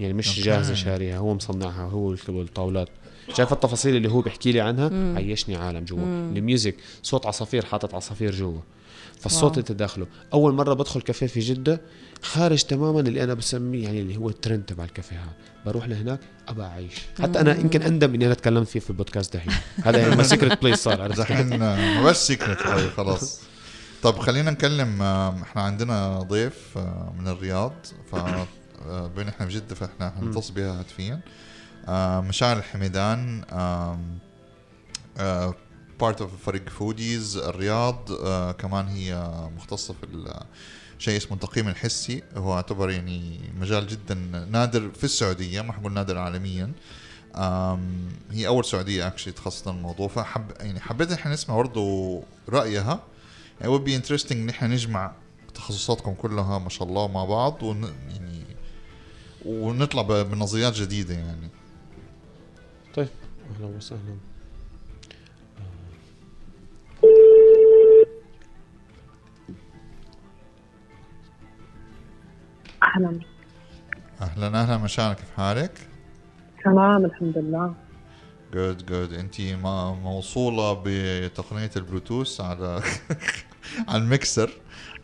يعني 0.00 0.12
مش 0.12 0.28
okay. 0.28 0.40
جاهزة 0.40 0.74
شاريها 0.74 1.18
هو 1.18 1.34
مصنعها 1.34 1.82
هو 1.88 2.14
والطاولات 2.28 2.88
شايف 3.36 3.52
التفاصيل 3.52 3.96
اللي 3.96 4.10
هو 4.10 4.20
بيحكي 4.20 4.52
لي 4.52 4.60
عنها 4.60 4.88
مم. 4.88 5.14
عيشني 5.16 5.56
عالم 5.56 5.84
جوا. 5.84 5.98
ال 6.36 6.43
music 6.43 6.76
صوت 7.02 7.26
عصافير 7.26 7.64
حاطط 7.64 7.94
عصافير 7.94 8.30
جوا 8.32 8.58
فالصوت 9.20 9.50
wow. 9.50 9.60
انت 9.60 9.72
داخله. 9.72 10.06
أول 10.32 10.54
مرة 10.54 10.74
بدخل 10.74 11.00
كافيه 11.00 11.26
في 11.26 11.40
جدة 11.40 11.80
خارج 12.22 12.62
تماما 12.62 13.00
اللي 13.00 13.24
أنا 13.24 13.34
بسميه 13.34 13.84
يعني 13.84 14.00
اللي 14.00 14.16
هو 14.16 14.28
الترند 14.28 14.62
تبع 14.62 14.84
الكافيهات 14.84 15.36
بروح 15.66 15.88
لهناك 15.88 16.20
أبى 16.48 16.62
أعيش. 16.62 16.94
حتى 17.22 17.40
أنا 17.40 17.60
يمكن 17.60 17.82
أندم 17.82 18.14
إني 18.14 18.26
أنا 18.26 18.34
تكلمت 18.34 18.68
فيه 18.68 18.80
في 18.80 18.90
البودكاست 18.90 19.36
دحين. 19.36 19.52
هذا 19.84 20.08
يعني 20.08 20.24
secret 20.24 20.62
place 20.62 20.78
صار؟ 20.78 21.10
دحين 21.10 21.58
ما 21.58 22.02
بس 22.02 22.26
secret 22.26 22.66
هاي 22.66 22.90
خلاص. 22.90 23.40
طب 24.02 24.18
خلينا 24.18 24.50
نكلم 24.50 25.02
إحنا 25.02 25.62
عندنا 25.62 26.18
ضيف 26.18 26.78
من 27.18 27.28
الرياض. 27.28 27.72
ف 28.12 28.14
آه، 28.86 29.06
بين 29.06 29.28
إحنا 29.28 29.46
في 29.46 29.54
جده 29.54 29.74
فاحنا 29.74 30.10
حنتصل 30.10 30.54
بها 30.54 30.80
هاتفيا. 30.80 31.20
آه، 31.88 32.20
مشاعر 32.20 32.56
الحميدان 32.56 33.44
part 36.00 36.20
of 36.20 36.30
فريق 36.46 36.68
Foodies 36.68 37.36
الرياض 37.36 38.12
آه، 38.12 38.52
كمان 38.52 38.86
هي 38.88 39.30
مختصة 39.56 39.94
في 39.94 40.04
ال- 40.06 40.40
شيء 40.98 41.16
اسمه 41.16 41.34
التقييم 41.34 41.68
الحسي. 41.68 42.22
هو 42.36 42.54
يعتبر 42.54 42.90
يعني 42.90 43.40
مجال 43.60 43.86
جدا 43.86 44.14
نادر 44.50 44.90
في 44.90 45.04
السعودية 45.04 45.60
ما 45.62 45.72
حقول 45.72 45.92
نادر 45.92 46.18
عالميا. 46.18 46.72
هي 48.30 48.46
أول 48.46 48.64
سعودية 48.64 49.06
actually 49.06 49.32
تخصصت 49.32 49.68
الموضوع. 49.68 50.08
فحب 50.08 50.44
يعني 50.60 50.80
حبيت 50.80 51.12
إحنا 51.12 51.32
نسمع 51.32 51.56
برضه 51.56 52.22
رأيها. 52.48 53.00
يعني 53.60 53.78
would 53.78 53.82
be 53.82 54.02
interesting 54.06 54.32
إن 54.32 54.48
إحنا 54.48 54.68
نجمع 54.68 55.12
تخصصاتكم 55.54 56.14
كلها 56.14 56.58
ما 56.58 56.68
شاء 56.68 56.88
الله 56.88 57.08
مع 57.08 57.24
بعض 57.24 57.62
ون 57.62 57.82
يعني 57.84 58.44
ونطلع 59.46 60.02
بنظريات 60.02 60.72
جديدة 60.74 61.14
يعني. 61.14 61.48
طيب 62.94 63.08
أهلا 63.56 63.66
وسهلا. 63.66 64.16
أهلا. 72.94 73.20
أهلا 74.22 74.60
أهلا. 74.62 74.76
مشاعر 74.78 75.14
كيف 75.14 75.30
حالك؟ 75.36 75.72
تمام 76.64 77.04
الحمد 77.04 77.38
لله. 77.38 77.74
جود 78.54 78.86
جود 78.86 79.12
أنت 79.12 79.40
موصولة 80.02 80.82
بتقنية 80.86 81.70
البلوتوث 81.76 82.40
على 82.40 82.80
على 83.88 84.02
الميكسر. 84.02 84.50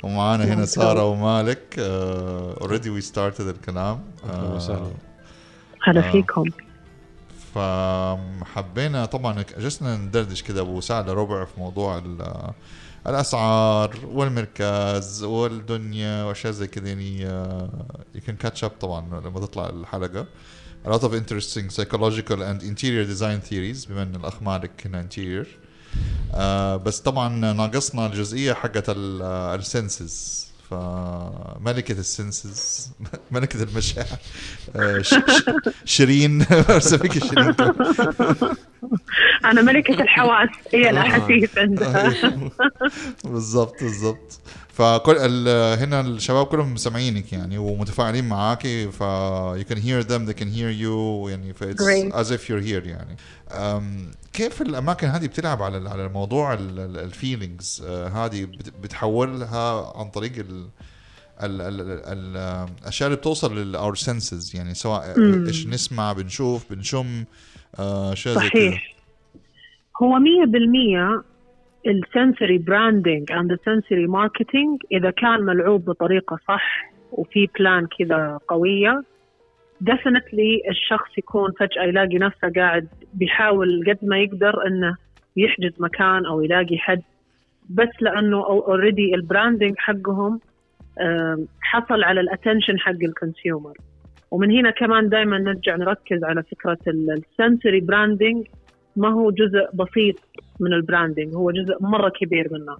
ومعانا 0.04 0.44
هنا. 0.44 0.64
سارة 0.64 1.04
ومالك. 1.04 1.78
already 1.78 2.90
we 2.90 3.00
started 3.00 3.46
الكلام. 3.46 4.00
أهلا 4.24 4.48
آه، 4.48 4.54
وسهلا. 4.54 4.90
هلا 5.84 6.08
آه. 6.08 6.12
فيكم. 6.12 6.44
فحبينا 7.54 9.04
طبعا 9.04 9.44
جلسنا 9.58 9.96
ندردش 9.96 10.42
كده 10.42 10.60
أبو 10.60 10.80
ساعه 10.80 11.02
ربع 11.02 11.44
في 11.44 11.60
موضوع 11.60 11.98
ال- 11.98 12.50
الأسعار 13.06 13.96
والمركز 14.04 15.22
والدنيا 15.22 16.24
وأشياء 16.24 16.52
زي 16.52 16.66
كده 16.66 16.88
يعني 16.88 17.22
you 18.14 18.20
can 18.26 18.36
catch 18.36 18.64
up 18.64 18.70
طبعا 18.70 19.20
لما 19.20 19.40
تطلع 19.40 19.68
الحلقة. 19.68 20.26
A 20.86 20.88
lot 20.88 21.02
of 21.02 21.14
interesting 21.14 21.68
psychological 21.68 22.40
and 22.42 22.62
interior 22.62 23.04
design 23.04 23.40
theories 23.50 23.88
بما 23.88 24.02
إن 24.02 24.14
الأخ 24.16 24.42
مالك 24.42 24.86
هنا 24.86 25.08
interior. 25.08 25.46
آه 26.34 26.76
بس 26.76 27.00
طبعا 27.00 27.52
ناقصنا 27.52 28.06
الجزئية 28.06 28.52
حقت 28.52 28.84
السنسز. 28.88 30.49
فملكة 30.70 31.92
السنسز 31.92 32.90
ملكة 33.30 33.62
المشاعر 33.62 34.18
آه، 34.76 35.02
شيرين 35.84 36.42
أسميك 36.68 37.12
شيرين 37.24 37.54
أنا 39.44 39.62
ملكة 39.62 40.02
الحواس 40.02 40.48
هي 40.74 40.88
آه. 40.88 40.90
الأحاسيس 40.90 41.58
عندها 41.58 42.12
بالضبط 43.24 43.82
بالضبط 43.82 44.40
فكل 44.72 45.48
هنا 45.48 46.00
الشباب 46.00 46.46
كلهم 46.46 46.76
سامعينك 46.76 47.32
يعني 47.32 47.58
ومتفاعلين 47.58 48.28
معاكي 48.28 48.90
ف 48.90 49.02
you 49.60 49.64
can 49.72 49.78
hear 49.78 50.02
them 50.02 50.30
they 50.30 50.34
can 50.40 50.48
hear 50.56 50.70
you 50.82 51.28
يعني 51.28 51.54
ف 51.54 51.64
it's 51.64 51.84
Great. 51.84 52.14
as 52.14 52.30
if 52.30 52.48
you're 52.48 52.64
here 52.66 52.86
يعني 52.86 53.16
كيف 54.32 54.62
الأماكن 54.62 55.06
هذه 55.06 55.26
بتلعب 55.26 55.62
على 55.62 55.88
على 55.90 56.08
موضوع 56.08 56.54
ال 56.54 56.68
feelings 56.68 57.82
هذه 58.14 58.44
بت- 58.44 58.72
بتحولها 58.82 59.92
عن 59.98 60.08
طريق 60.10 60.32
ال 60.38 60.66
ال- 61.42 61.60
ال- 61.60 61.80
ال- 61.90 62.66
الاشياء 62.82 63.06
اللي 63.08 63.18
بتوصل 63.18 63.58
لل 63.58 63.73
our 63.73 63.94
senses 63.94 64.56
يعني 64.56 64.74
سواء. 64.74 65.14
إيش 65.46 65.66
نسمع 65.66 66.12
بنشوف 66.12 66.72
بنشم 66.72 67.24
آه، 67.78 68.12
أشياء 68.12 68.34
زي 68.34 68.40
صحيح. 68.48 68.94
هو 70.02 70.18
100% 70.18 71.24
ال 71.86 71.95
sensory 71.95 72.58
branding 72.58 73.32
and 73.32 73.52
ال 73.52 73.59
sensory 73.59 74.06
marketing 74.06 74.80
إذا 74.92 75.10
كان 75.10 75.40
ملعوب 75.40 75.84
بطريقة 75.84 76.38
صح 76.48 76.90
وفي 77.12 77.48
plan 77.58 77.86
كذا 77.98 78.38
قوية 78.48 79.02
definitely 79.80 80.62
الشخص 80.70 81.18
يكون 81.18 81.52
فجأة 81.52 81.82
يلاقي 81.82 82.18
نفسه 82.18 82.52
قاعد 82.56 82.88
بيحاول 83.14 83.84
قد 83.88 83.98
ما 84.02 84.18
يقدر 84.18 84.66
إنه 84.66 84.96
يحجز 85.36 85.72
مكان 85.78 86.26
أو 86.26 86.40
يلاقي 86.40 86.78
حد. 86.78 87.02
بس 87.70 87.88
لأنه 88.00 88.36
already 88.46 89.14
ال 89.14 89.21
branding 89.21 89.74
حقهم 89.78 90.40
حصل 91.60 92.04
على 92.04 92.20
ال 92.20 92.26
attention 92.26 92.78
حق 92.78 93.02
ال 93.02 93.10
consumer 93.10 93.76
ومن 94.30 94.50
هنا 94.50 94.70
كمان 94.70 95.08
دائما 95.08 95.38
نرجع 95.38 95.76
نركز 95.76 96.24
على 96.24 96.42
فكرة 96.42 96.78
ال 96.88 97.00
sensory 97.00 97.80
branding 97.80 98.46
ما 98.96 99.08
هو 99.08 99.30
جزء 99.30 99.68
بسيط 99.74 100.16
من 100.60 100.72
ال 100.72 100.79
branding 100.79 101.34
هو 101.34 101.50
جزء 101.50 101.76
مرة 101.80 102.08
كبير 102.08 102.48
منه. 102.52 102.76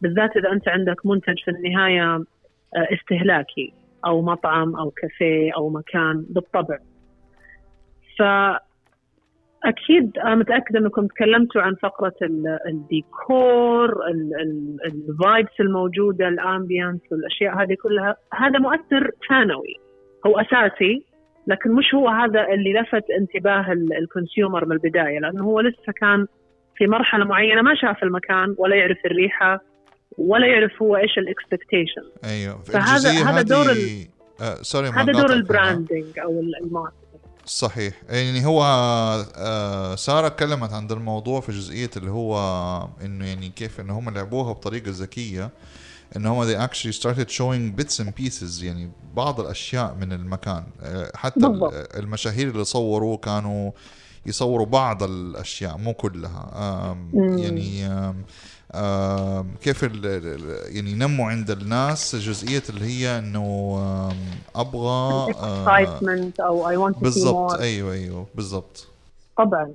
بالذات 0.00 0.36
إذا 0.36 0.52
أنت 0.52 0.68
عندك 0.68 1.06
منتج 1.06 1.38
في 1.44 1.50
النهاية 1.50 2.14
آه، 2.76 2.88
استهلاكي. 2.94 3.72
أو 4.06 4.22
مطعم 4.22 4.76
أو 4.76 4.90
كافيه 4.90 5.52
أو 5.56 5.70
مكان 5.70 6.24
بالطبع. 6.30 6.78
ف 8.18 8.22
أكيد 9.64 10.18
أنا 10.18 10.34
متأكدة 10.34 10.78
أنكم 10.78 11.06
تكلمتوا 11.06 11.62
عن 11.62 11.74
فقرة 11.74 12.14
ال- 12.22 12.58
الديكور 12.66 13.96
ال 14.86 14.98
vibes 14.98 15.60
الموجودة 15.60 16.28
ال 16.28 16.36
ambiance 16.36 17.00
والأشياء 17.12 17.62
هذه 17.62 17.76
كلها. 17.82 18.16
هذا 18.34 18.58
مؤثر 18.58 19.10
ثانوي. 19.28 19.74
هو 20.26 20.40
أساسي 20.40 21.04
لكن 21.46 21.72
مش 21.72 21.94
هو 21.94 22.08
هذا 22.08 22.48
اللي 22.48 22.72
لفت 22.72 23.04
انتباه 23.18 23.72
ال- 23.72 23.96
consumer 23.98 24.64
من 24.64 24.72
البداية 24.72 25.18
لأنه 25.20 25.44
هو 25.44 25.60
لسه 25.60 25.92
كان 26.00 26.26
في 26.76 26.86
مرحلة 26.86 27.24
معينة 27.24 27.62
ما 27.62 27.74
شاف 27.74 28.02
المكان 28.02 28.54
ولا 28.58 28.76
يعرف 28.76 28.98
الريحة 29.06 29.60
ولا 30.18 30.46
يعرف 30.46 30.82
هو 30.82 30.96
إيش 30.96 31.18
ال 31.18 31.25
expectation 31.25 32.02
أيوه 32.24 32.62
فهذا- 32.62 33.10
هذا 33.30 33.42
دور 33.42 33.70
ال- 33.72 34.06
آه 34.40 34.62
sorry 34.62 34.88
هذا 34.88 35.12
دور. 35.12 35.32
ال 35.32 35.42
branding 35.42 36.18
أو 36.18 36.40
ال- 36.40 36.56
marketing 36.64 37.00
صحيح 37.46 37.94
يعني 38.08 38.46
هو 38.46 38.62
آه 39.36 39.94
سارة 39.94 40.26
اتكلمت 40.26 40.72
عن 40.72 40.90
الموضوع 40.90 41.40
في 41.40 41.52
جزئية 41.52 41.90
اللي 41.96 42.10
هو 42.10 42.38
إنه 43.04 43.26
يعني 43.26 43.48
كيف 43.48 43.80
إنه 43.80 43.98
هم 43.98 44.10
لعبوها 44.10 44.52
بطريقة 44.52 44.90
ذكية 44.90 45.50
ان 46.16 46.26
هم 46.26 46.44
they 46.44 46.68
actually 46.68 46.92
started 47.00 47.28
showing 47.30 47.80
bits 47.82 48.04
and 48.04 48.08
pieces 48.22 48.62
يعني 48.62 48.90
بعض 49.14 49.40
الأشياء 49.40 49.94
من 50.00 50.12
المكان 50.12 50.64
آه، 50.82 51.10
حتى 51.14 51.40
بالضبط. 51.40 51.72
ال- 51.74 51.96
المشاهير 51.98 52.48
اللي 52.48 52.64
صوروا 52.64 53.16
كانوا 53.16 53.70
يصوروا 54.26 54.66
بعض 54.66 55.02
الأشياء 55.02 55.76
مو 55.78 55.94
كلها. 55.94 56.50
يعني 57.14 57.88
كيف 59.62 59.82
يعني 59.82 60.90
ينموا 60.90 61.30
عند 61.30 61.50
الناس 61.50 62.16
جزئية 62.16 62.62
اللي 62.70 62.84
هي 62.84 63.18
إنه 63.18 63.42
أبغى 64.56 64.88
آه، 64.88 65.30
excitement 65.30 66.40
أو 66.40 66.68
I 66.68 66.76
want 66.76 66.98
بالضبط. 66.98 67.52
أيوه 67.60 67.92
أيوه 67.92 68.26
بالضبط. 68.34 68.88
طبعا. 69.36 69.74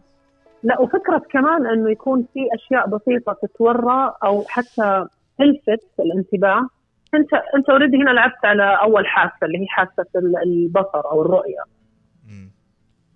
لا 0.64 0.82
وفكرة 0.82 1.22
كمان 1.32 1.68
إنه 1.68 1.92
يكون 1.92 2.26
في 2.34 2.40
أشياء 2.56 2.88
بسيطة 2.90 3.38
تتورى 3.44 4.14
أو 4.24 4.44
حتى 4.48 5.06
تلفت 5.38 5.84
الانتباه. 6.00 6.68
أنت 7.14 7.34
أنت 7.58 7.70
already 7.70 7.98
هنا 7.98 8.10
لعبت 8.10 8.46
على 8.46 8.78
أول 8.82 9.08
حاسة 9.08 9.38
اللي 9.46 9.58
هي 9.58 9.68
حاسة 9.68 10.06
ال- 10.16 10.38
البصر 10.46 11.06
أو 11.12 11.22
الرؤية. 11.22 11.60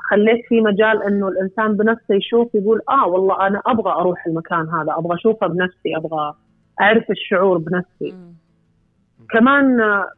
خليت 0.09 0.45
في 0.49 0.61
مجال 0.61 1.03
إنه 1.03 1.27
الإنسان 1.27 1.77
بنفسه 1.77 2.15
يشوف 2.15 2.55
يقول 2.55 2.81
آه 2.89 3.07
والله 3.07 3.47
أنا 3.47 3.61
أبغى 3.65 3.91
أروح 3.91 4.27
المكان 4.27 4.69
هذا 4.69 4.93
أبغى 4.97 5.15
أشوفه 5.15 5.47
بنفسي 5.47 5.95
أبغى 5.97 6.33
أعرف 6.81 7.11
الشعور 7.11 7.57
بنفسي. 7.57 8.11
مم. 8.17 8.33
كمان 9.29 9.77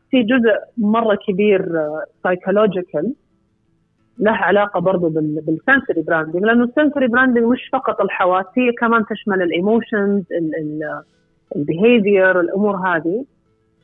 في 0.10 0.24
جزء 0.24 0.54
مرة 0.78 1.16
كبير 1.28 1.66
psychological 2.24 3.14
له 4.20 4.32
علاقة 4.32 4.80
برضو 4.80 5.10
بال 5.10 5.30
sensory 5.30 6.02
branding 6.02 6.44
لأنه 6.44 6.64
ال 6.64 6.69
sensory 6.69 7.08
branding 7.08 7.44
مش 7.46 7.70
فقط 7.74 8.02
الحواس 8.02 8.46
هي 8.58 8.72
كمان 8.72 9.06
تشمل 9.06 9.42
ال 9.42 9.51
emotions 9.51 10.24
ال 11.56 11.65
behavior 11.65 12.40
الأمور 12.40 12.76
هذه. 12.76 13.26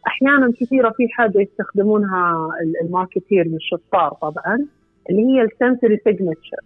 أحيانا 0.07 0.51
كثيرة 0.61 0.89
في 0.89 1.07
حاجة 1.11 1.39
يستخدمونها 1.41 2.49
ال- 2.61 2.85
marketers 2.87 3.53
الشطار 3.53 4.13
طبعا. 4.21 4.65
اللي 5.09 5.21
هي 5.25 5.41
ال 5.41 5.48
sensory 5.48 5.97
signature 5.97 6.57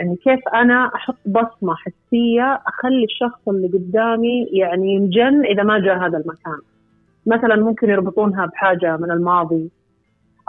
يعني 0.00 0.16
كيف 0.16 0.40
أنا 0.54 0.90
أحط 0.94 1.16
بصمة 1.26 1.74
حسية 1.74 2.60
أخلي 2.66 3.04
الشخص 3.04 3.48
اللي 3.48 3.68
قدامي 3.68 4.46
يعني 4.52 4.92
ينجن 4.94 5.44
إذا 5.44 5.62
ما 5.62 5.78
جاء 5.78 5.96
هذا 5.98 6.18
المكان. 6.18 6.58
مثلا 7.26 7.56
ممكن 7.56 7.90
يربطونها 7.90 8.46
بحاجة 8.46 8.96
من 8.96 9.10
الماضي 9.10 9.70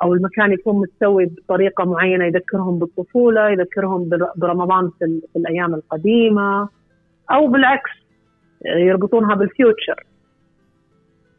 أو 0.04 0.14
المكان 0.14 0.52
يكون 0.52 0.82
متسوي 0.82 1.26
بطريقة 1.26 1.86
معينة 1.86 2.26
يذكرهم 2.26 2.80
بالطفولة 2.80 3.50
يذكرهم 3.50 4.10
بر- 4.10 4.32
برمضان 4.36 4.90
في, 5.00 5.22
في 5.34 5.40
الأيام 5.40 5.74
القديمة 5.76 6.70
أو 7.32 7.48
بالعكس 7.48 7.92
يربطونها 8.66 9.36
بال 9.36 9.53
future 9.53 10.04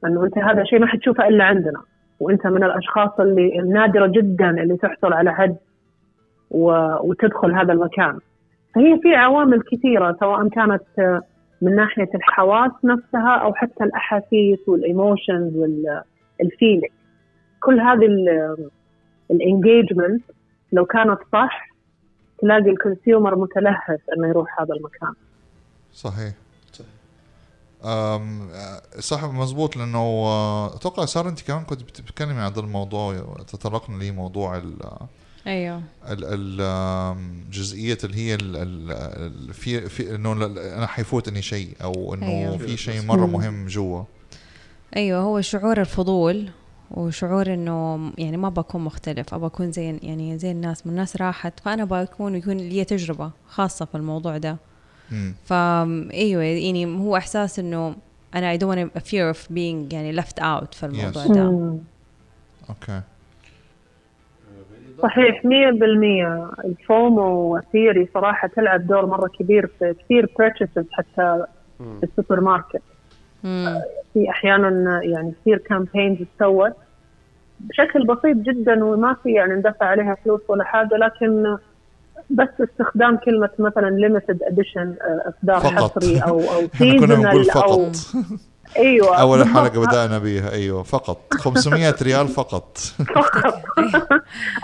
انه 0.05 0.25
أنت 0.25 0.39
هذا 0.39 0.65
شيء 0.65 0.79
ما 0.81 0.87
حتشوفه 0.87 1.29
إلا 1.29 1.45
عندنا. 1.45 1.83
وانت 2.21 2.47
من 2.47 2.65
الأشخاص 2.65 3.21
اللي 3.21 3.59
النادره 3.59 4.07
جدا 4.07 4.51
اللي 4.51 4.77
تحصل 4.77 5.13
على 5.13 5.35
حد. 5.35 5.57
وتدخل 6.51 7.55
هذا 7.55 7.73
المكان. 7.73 8.19
فهي 8.75 8.99
في 9.03 9.15
عوامل 9.15 9.63
كثيرة 9.63 10.17
سواء 10.21 10.49
كانت 10.49 10.83
من 11.63 11.75
ناحية 11.77 12.09
الحواس 12.15 12.71
نفسها 12.85 13.37
أو 13.37 13.55
حتى 13.55 13.85
الأحاسيس 13.85 14.69
وال 14.69 14.86
emotions 14.86 15.57
وال 15.57 15.87
feeling 15.87 16.93
كل 17.61 17.81
هذه 17.81 18.09
ال 19.31 19.39
engagement 19.39 20.23
لو 20.73 20.85
كانت 20.85 21.19
صح 21.33 21.69
تلاقي 22.39 22.71
ال 22.71 22.78
consumer 22.78 23.37
متلهف 23.37 24.01
إنه 24.17 24.29
يروح 24.29 24.61
هذا 24.61 24.75
المكان. 24.75 25.15
صحيح. 25.93 26.35
صح 29.01 29.25
مزبوط 29.25 29.77
لأنه 29.77 29.99
آه، 29.99 30.75
أتوقع 30.77 31.05
ساره 31.05 31.29
أنت 31.29 31.41
كمان 31.41 31.65
كنت 31.65 31.83
بتتكلمي 31.83 32.33
عن 32.41 32.53
هذا 32.53 32.61
الموضوع 32.61 33.15
تطرقنا 33.49 33.97
ليه 33.99 34.11
موضوع 34.11 34.57
ال 34.57 34.77
أيوه 35.47 35.83
ال 36.09 36.25
ال 36.25 36.61
آم، 36.61 37.45
جزئية 37.53 37.99
اللي 38.05 38.17
هي 38.17 38.35
ال 38.35 38.57
ال 38.57 38.93
ال- 38.93 39.55
في 39.55 39.89
في 39.89 40.15
إنه 40.15 40.33
أنا 40.77 40.87
حيفوتني 40.87 41.43
شيء 41.43 41.69
أو 41.83 42.15
إنه 42.15 42.27
أيوه. 42.27 42.57
في 42.59 42.77
شيء 42.77 43.03
مرة. 43.03 43.27
مهم 43.27 43.67
جوا 43.67 44.03
أيوه 44.97 45.21
هو 45.21 45.41
شعور 45.41 45.81
الفضول 45.81 46.51
وشعور 46.91 47.55
إنه 47.55 48.11
يعني 48.19 48.37
ما 48.37 48.49
بكون 48.49 48.81
مختلف 48.85 49.35
ابى 49.35 49.47
اكون 49.47 49.73
زي 49.73 49.99
يعني 50.03 50.39
زي 50.39 50.51
الناس 50.51 50.87
من 50.87 50.93
الناس 50.93 51.17
راحت 51.17 51.61
فأنا 51.61 51.85
بكون 51.85 52.35
يكون 52.37 52.57
لي 52.57 52.85
تجربة 52.85 53.31
خاصة 53.49 53.85
في 53.85 53.95
الموضوع 53.97 54.37
ده. 54.39 54.57
فا 55.45 55.83
أيوه 56.15 56.43
يعني 56.43 56.87
هو 56.87 57.17
إحساس 57.17 57.59
إنه 57.59 57.95
أنا 58.35 58.57
I 58.57 58.61
don't 58.61 58.65
want 58.69 58.99
a 58.99 59.01
fear 59.01 59.35
of 59.37 59.49
being 59.55 59.93
يعني 59.95 60.21
left 60.21 60.39
out 60.43 60.75
في 60.75 60.87
الموضوع 60.87 61.25
Yes. 61.25 61.33
ده. 61.33 61.77
okay 62.69 63.01
صحيح 65.03 65.43
100% 65.45 66.65
ال 66.65 66.84
FOMO 66.84 67.61
theory 67.73 68.09
صراحة 68.15 68.49
تلعب 68.49 68.87
دور 68.87 69.07
مرة 69.07 69.29
كبير 69.39 69.67
في 69.79 69.95
كثير 70.05 70.27
purchases 70.27 70.85
حتى 70.93 71.45
في 71.79 72.03
السوبر 72.07 72.41
ماركت. 72.41 72.83
في 74.15 74.31
أحيانا 74.31 75.01
يعني 75.03 75.33
كثير 75.41 75.59
campaigns 75.59 76.19
تسوت 76.39 76.73
بشكل 77.61 78.07
بسيط 78.07 78.37
جدا 78.37 78.85
وما 78.85 79.17
في 79.23 79.33
يعني 79.33 79.55
ندفع 79.55 79.87
عليها 79.87 80.17
فلوس 80.25 80.41
ولا 80.49 80.65
حاجة 80.65 80.97
لكن 80.97 81.57
بس 82.31 82.49
استخدام 82.61 83.17
كلمة 83.17 83.51
مثلا 83.59 83.91
limited 84.09 84.37
edition 84.53 85.03
آه، 85.03 85.33
إصدار 85.41 85.61
فقط. 85.61 85.91
حصري 85.99 86.21
بنقول 86.81 87.45
seasonal 87.51 87.57
أو 87.57 87.91
فقط. 87.93 87.97
أيوه. 88.77 89.21
أول. 89.21 89.45
حلقة 89.49 89.81
بدأنا 89.87 90.19
بيها. 90.19 90.53
أيوه 90.53 90.83
فقط. 90.83 91.35
500 91.35 91.95
ريال 92.03 92.29
فقط. 92.29 92.79
فقط. 93.17 93.63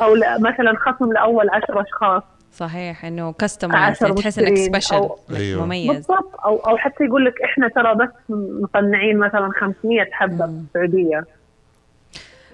أو 0.02 0.14
لا- 0.14 0.38
مثلا 0.38 0.74
خصم 0.76 1.12
لأول 1.12 1.50
عشر 1.50 1.80
أشخاص. 1.82 2.22
صحيح 2.52 3.04
إنه 3.04 3.32
كاستمايز 3.32 3.96
عشر 4.02 4.12
تحس 4.12 4.38
إنك 4.38 4.56
سبيشل 4.58 5.00
أو- 5.08 5.36
أيوه. 5.36 5.64
مميز. 5.64 5.90
بالضبط. 5.90 6.30
أو 6.44 6.56
أو 6.56 6.76
حتى 6.76 7.04
يقول 7.04 7.24
لك 7.24 7.34
إحنا 7.44 7.68
ترى 7.68 7.94
بس 7.94 8.08
مصنعين 8.62 9.18
مثلا 9.18 9.50
500 9.60 10.04
حبة 10.12 10.46
في. 10.46 10.52
السعوديه 10.68 11.24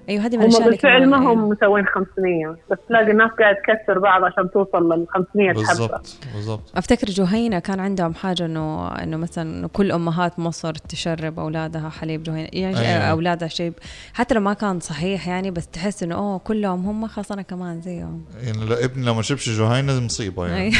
أيوه 0.09 0.27
هذه 0.27 0.37
من 0.37 0.43
هم 0.43 0.49
الأشياء 0.49 0.63
اللي 0.63 0.71
بالفعل 0.71 1.07
ما 1.07 1.17
هم 1.17 1.39
أيوه. 1.39 1.49
مسوين 1.49 1.87
500 1.87 2.57
بس 2.71 2.79
تلاقي 2.89 3.11
الناس 3.11 3.31
قاعدة 3.31 3.59
تكسر 3.59 3.99
بعض 3.99 4.25
عشان 4.25 4.51
توصل 4.51 4.93
لل 4.93 5.07
500 5.09 5.49
حبه 5.51 5.63
بالضبط 5.63 6.17
بالضبط 6.35 6.73
أفتكر 6.77 7.07
جهينة 7.07 7.59
كان 7.59 7.81
عندهم 7.81 8.15
حاجة 8.15 8.45
إنه 8.45 8.89
إنه 8.89 9.17
مثلا 9.17 9.59
إنه 9.59 9.69
كل 9.69 9.93
أمهات 9.93 10.39
مصر 10.39 10.75
تشرب 10.75 11.39
أولادها 11.39 11.89
حليب 11.89 12.23
جهينة 12.23 12.49
يعني 12.53 12.79
أيوة. 12.79 13.11
أولادها 13.11 13.49
شيء 13.49 13.73
حتى 14.15 14.35
لو 14.35 14.41
ما 14.41 14.53
كان 14.53 14.81
صحيح 14.81 15.29
يعني 15.29 15.51
بس 15.51 15.69
تحس 15.69 16.03
إنه 16.03 16.15
أوه 16.15 16.39
كلهم 16.39 16.87
هم 16.87 17.07
خلاص 17.07 17.33
أنا 17.33 17.43
كمان 17.43 17.81
زيهم 17.81 18.25
يعني 18.43 18.67
لا 18.67 18.85
ابني 18.85 19.07
لو 19.07 19.15
ما 19.15 19.23
شربش 19.23 19.49
جهينة 19.49 20.01
مصيبة 20.01 20.47
يعني 20.47 20.61
أيوة. 20.61 20.75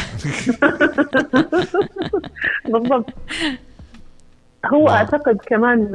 بالضبط 2.73 3.09
هو 4.65 4.85
نعم. 4.85 4.95
أعتقد 4.95 5.37
كمان 5.47 5.91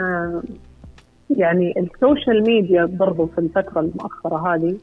يعني 1.37 1.75
السوشيال 1.77 2.43
ميديا 2.43 2.85
برضو 2.85 3.27
في 3.27 3.39
الفترة 3.39 3.81
المؤخرة 3.81 4.55
هذه 4.55 4.77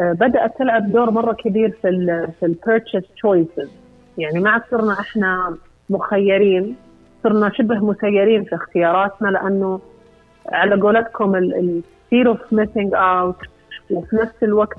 آه، 0.00 0.12
بدأت 0.12 0.58
تلعب 0.58 0.92
دور 0.92 1.10
مرة 1.10 1.32
كبير 1.32 1.70
في 1.82 1.88
ال 1.88 2.28
في 2.40 2.46
ال 2.46 2.52
purchase 2.52 3.02
choices 3.16 3.70
يعني 4.18 4.40
ما 4.40 4.50
عاد 4.50 4.62
صرنا 4.70 4.92
إحنا 5.00 5.56
مخيرين 5.90 6.76
صرنا 7.22 7.50
شبه 7.54 7.74
مسيرين 7.74 8.44
في 8.44 8.54
اختياراتنا 8.54 9.28
لأنه 9.28 9.80
على 10.52 10.80
قولتكم 10.80 11.34
ال 11.34 11.53
fear 11.53 12.28
of 12.28 12.52
missing 12.52 12.94
out 12.94 13.36
وفي 13.90 14.16
نفس 14.16 14.42
الوقت 14.42 14.78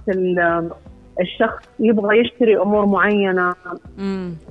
الشخص 1.22 1.64
يبغى 1.80 2.20
يشتري 2.20 2.58
أمور 2.58 2.86
معينة 2.86 3.56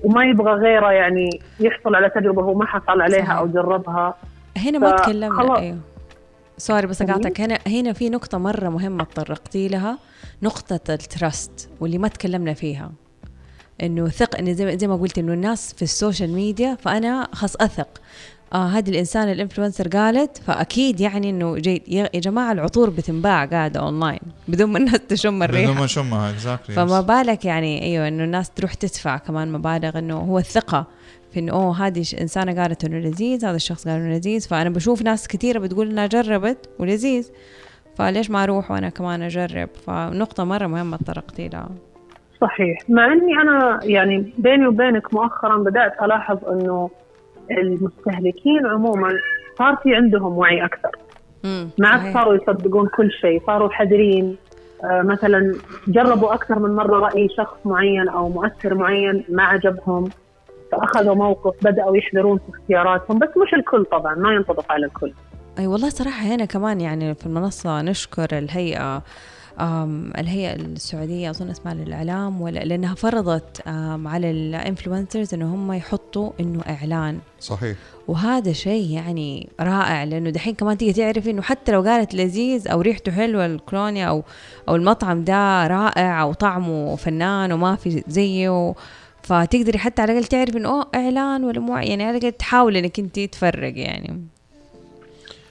وما 0.05 0.25
يبغى 0.25 0.53
غيره 0.53 0.93
يعني 0.93 1.31
يحصل 1.61 1.95
على 1.95 2.09
تجربة 2.09 2.43
هو 2.43 2.55
ما 2.55 2.67
حصل 2.67 3.01
عليها 3.01 3.25
صحيح. 3.25 3.39
أو 3.39 3.47
جربها. 3.47 4.15
هنا 4.57 4.79
ما 4.79 4.91
تكلمنا 4.91 5.59
أيوه. 5.59 5.79
sorry 6.67 6.87
بس 6.87 7.03
أقاطعك. 7.03 7.41
هنا 7.41 7.59
هنا 7.67 7.93
في 7.93 8.11
نقطة 8.11 8.39
مرة 8.39 8.69
مهمة 8.69 9.05
تطرقتي 9.05 9.69
لها. 9.69 9.99
نقطة 10.43 10.95
ال 10.95 11.07
trust 11.07 11.69
واللي 11.81 11.99
ما 11.99 12.09
تكلمنا 12.09 12.55
فيها. 12.55 12.93
إنه 13.83 14.09
ثق 14.09 14.39
إنه 14.39 14.53
زي, 14.53 14.79
زي 14.79 14.87
ما 14.87 14.97
قلت 14.97 15.19
إنه 15.19 15.33
الناس 15.33 15.75
في 15.75 15.83
ال 15.83 15.89
social 15.89 16.31
media 16.31 16.75
فأنا 16.75 17.29
خاص 17.33 17.57
أثق. 17.57 17.89
آه 18.53 18.67
هذه 18.67 18.91
الانسان 18.91 19.33
ال 19.33 19.38
influencer 19.38 19.89
قالت 19.89 20.39
فأكيد 20.39 21.01
يعني 21.01 21.31
إنه 21.31 21.57
جيد 21.57 21.83
يا 21.89 22.09
جماعة 22.15 22.53
العطور 22.53 22.91
بتنباع 22.91 23.45
قاعدة 23.45 23.81
أونلاين 23.81 24.21
بدون 24.49 24.71
ما 24.71 24.79
الناس 24.79 25.01
تشم 25.09 25.43
الريحة. 25.43 25.71
بدون 25.71 25.81
ما 25.81 25.87
تشمها 25.87 26.31
exactly 26.31 26.77
فما 26.77 27.01
بالك 27.01 27.45
يعني 27.45 27.83
أيوه 27.83 28.09
إنه 28.09 28.25
الناس 28.25 28.51
تروح 28.51 28.75
تدفع 28.75 29.17
كمان 29.17 29.53
مبالغ 29.53 29.99
إنه 29.99 30.17
هو 30.17 30.39
الثقة. 30.39 30.87
في 31.35 31.41
انه 31.41 31.53
أوه 31.53 31.87
هذه 31.87 32.05
إنسانة 32.21 32.63
قالت 32.63 32.85
إنه 32.85 32.99
لذيذ 32.99 33.45
هذا 33.45 33.57
الشخص 33.57 33.89
قال 33.89 34.01
إنه 34.01 34.17
لذيذ. 34.17 34.49
فأنا 34.49 34.71
بشوف 34.71 35.03
ناس 35.03 35.29
كثيرة 35.29 35.59
بتقول 35.59 35.91
إنها 35.91 36.07
جربت 36.07 36.69
ولذيذ. 36.79 37.31
فليش 37.97 38.31
ما 38.31 38.45
أروح 38.45 38.71
وأنا 38.71 38.89
كمان 38.89 39.23
أجرب؟ 39.23 39.69
فنقطة 39.87 40.45
مرة 40.45 40.67
مهمة 40.67 40.97
تطرقتي 40.97 41.49
لها. 41.49 41.69
صحيح. 42.41 42.79
مع 42.89 43.13
إني 43.13 43.33
أنا 43.43 43.81
يعني 43.83 44.33
بيني 44.39 44.67
وبينك 44.67 45.15
مؤخرا 45.15 45.57
بدأت 45.59 46.03
ألاحظ 46.03 46.39
إنه 46.49 46.91
المستهلكين 47.51 48.67
عموما 48.67 49.13
صار 49.59 49.77
في 49.83 49.95
عندهم 49.95 50.39
وعي 50.39 50.65
أكثر. 50.65 50.91
ما 51.79 51.89
عاد 51.89 52.15
صاروا 52.15 52.35
يصدقون 52.35 52.89
كل 52.97 53.11
شيء 53.11 53.43
صاروا 53.47 53.69
حذرين. 53.69 54.37
آه 54.85 55.03
مثلا 55.03 55.55
جربوا 55.89 56.35
أكثر 56.35 56.59
من 56.59 56.77
مرة 56.77 56.99
رأي 56.99 57.29
شخص 57.37 57.57
معين 57.65 58.09
أو 58.09 58.29
مؤثر 58.29 58.75
معين 58.75 59.25
ما 59.29 59.43
عجبهم. 59.43 60.05
فأخذوا 60.77 61.15
موقف 61.15 61.55
بدأوا 61.65 61.97
يحذرون 61.97 62.39
في 62.39 62.59
اختياراتهم 62.59 63.19
بس 63.19 63.29
مش 63.29 63.55
الكل 63.55 63.85
طبعا 63.85 64.15
ما 64.15 64.33
ينطبق 64.35 64.73
على 64.73 64.87
الكل. 64.87 65.13
أي 65.59 65.67
والله 65.67 65.89
صراحة 65.89 66.23
هنا 66.27 66.45
كمان 66.45 66.81
يعني 66.81 67.15
في 67.15 67.27
المنصة 67.27 67.83
نشكر 67.83 68.39
الهيئة 68.39 69.03
الهيئة 70.19 70.55
السعودية 70.55 71.31
أظن 71.31 71.51
اسمها 71.51 71.75
للإعلام 71.75 72.41
ولا 72.41 72.61
لأنها 72.61 72.95
فرضت 72.95 73.69
على 74.07 74.31
الإنفلونسرز 74.31 75.35
إنه 75.35 75.55
هم 75.55 75.73
يحطوا 75.73 76.31
إنه 76.41 76.61
إعلان. 76.69 77.19
صحيح. 77.41 77.77
وهذا 78.09 78.53
شيء 78.53 78.91
يعني 78.91 79.49
رائع 79.61 80.05
لأنه 80.05 80.31
دحين 80.31 80.55
كمان 80.55 80.77
تيجي 80.79 80.93
تعرفي 80.93 81.31
إنه 81.31 81.43
حتى 81.43 81.73
لو 81.73 81.83
قالت 81.83 82.15
لذيذ 82.15 82.69
أو 82.69 82.81
ريحته 82.81 83.13
حلوة 83.13 83.47
الكولونيا 83.47 84.07
أو 84.07 84.23
أو 84.69 84.77
المطعم 84.77 85.25
ده 85.25 85.67
رائع 85.67 86.23
أو 86.23 86.33
طعمه 86.33 86.97
فنان 86.97 87.53
وما 87.53 87.77
في 87.77 88.03
زيه 88.09 88.75
فتقدري 89.25 89.79
حتى 89.79 90.03
على 90.03 90.13
الأقل 90.13 90.27
تعرفي 90.27 90.59
إنه 90.59 90.69
أوه 90.69 90.89
إعلان 90.95 91.45
ولا 91.45 91.61
مو 91.61 91.77
يعني 91.77 92.05
على 92.05 92.19
الأقل 92.19 92.33
تحاولي 92.33 92.79
إنك 92.79 92.99
أنت 92.99 93.21
تفرق 93.21 93.79
يعني 93.79 94.27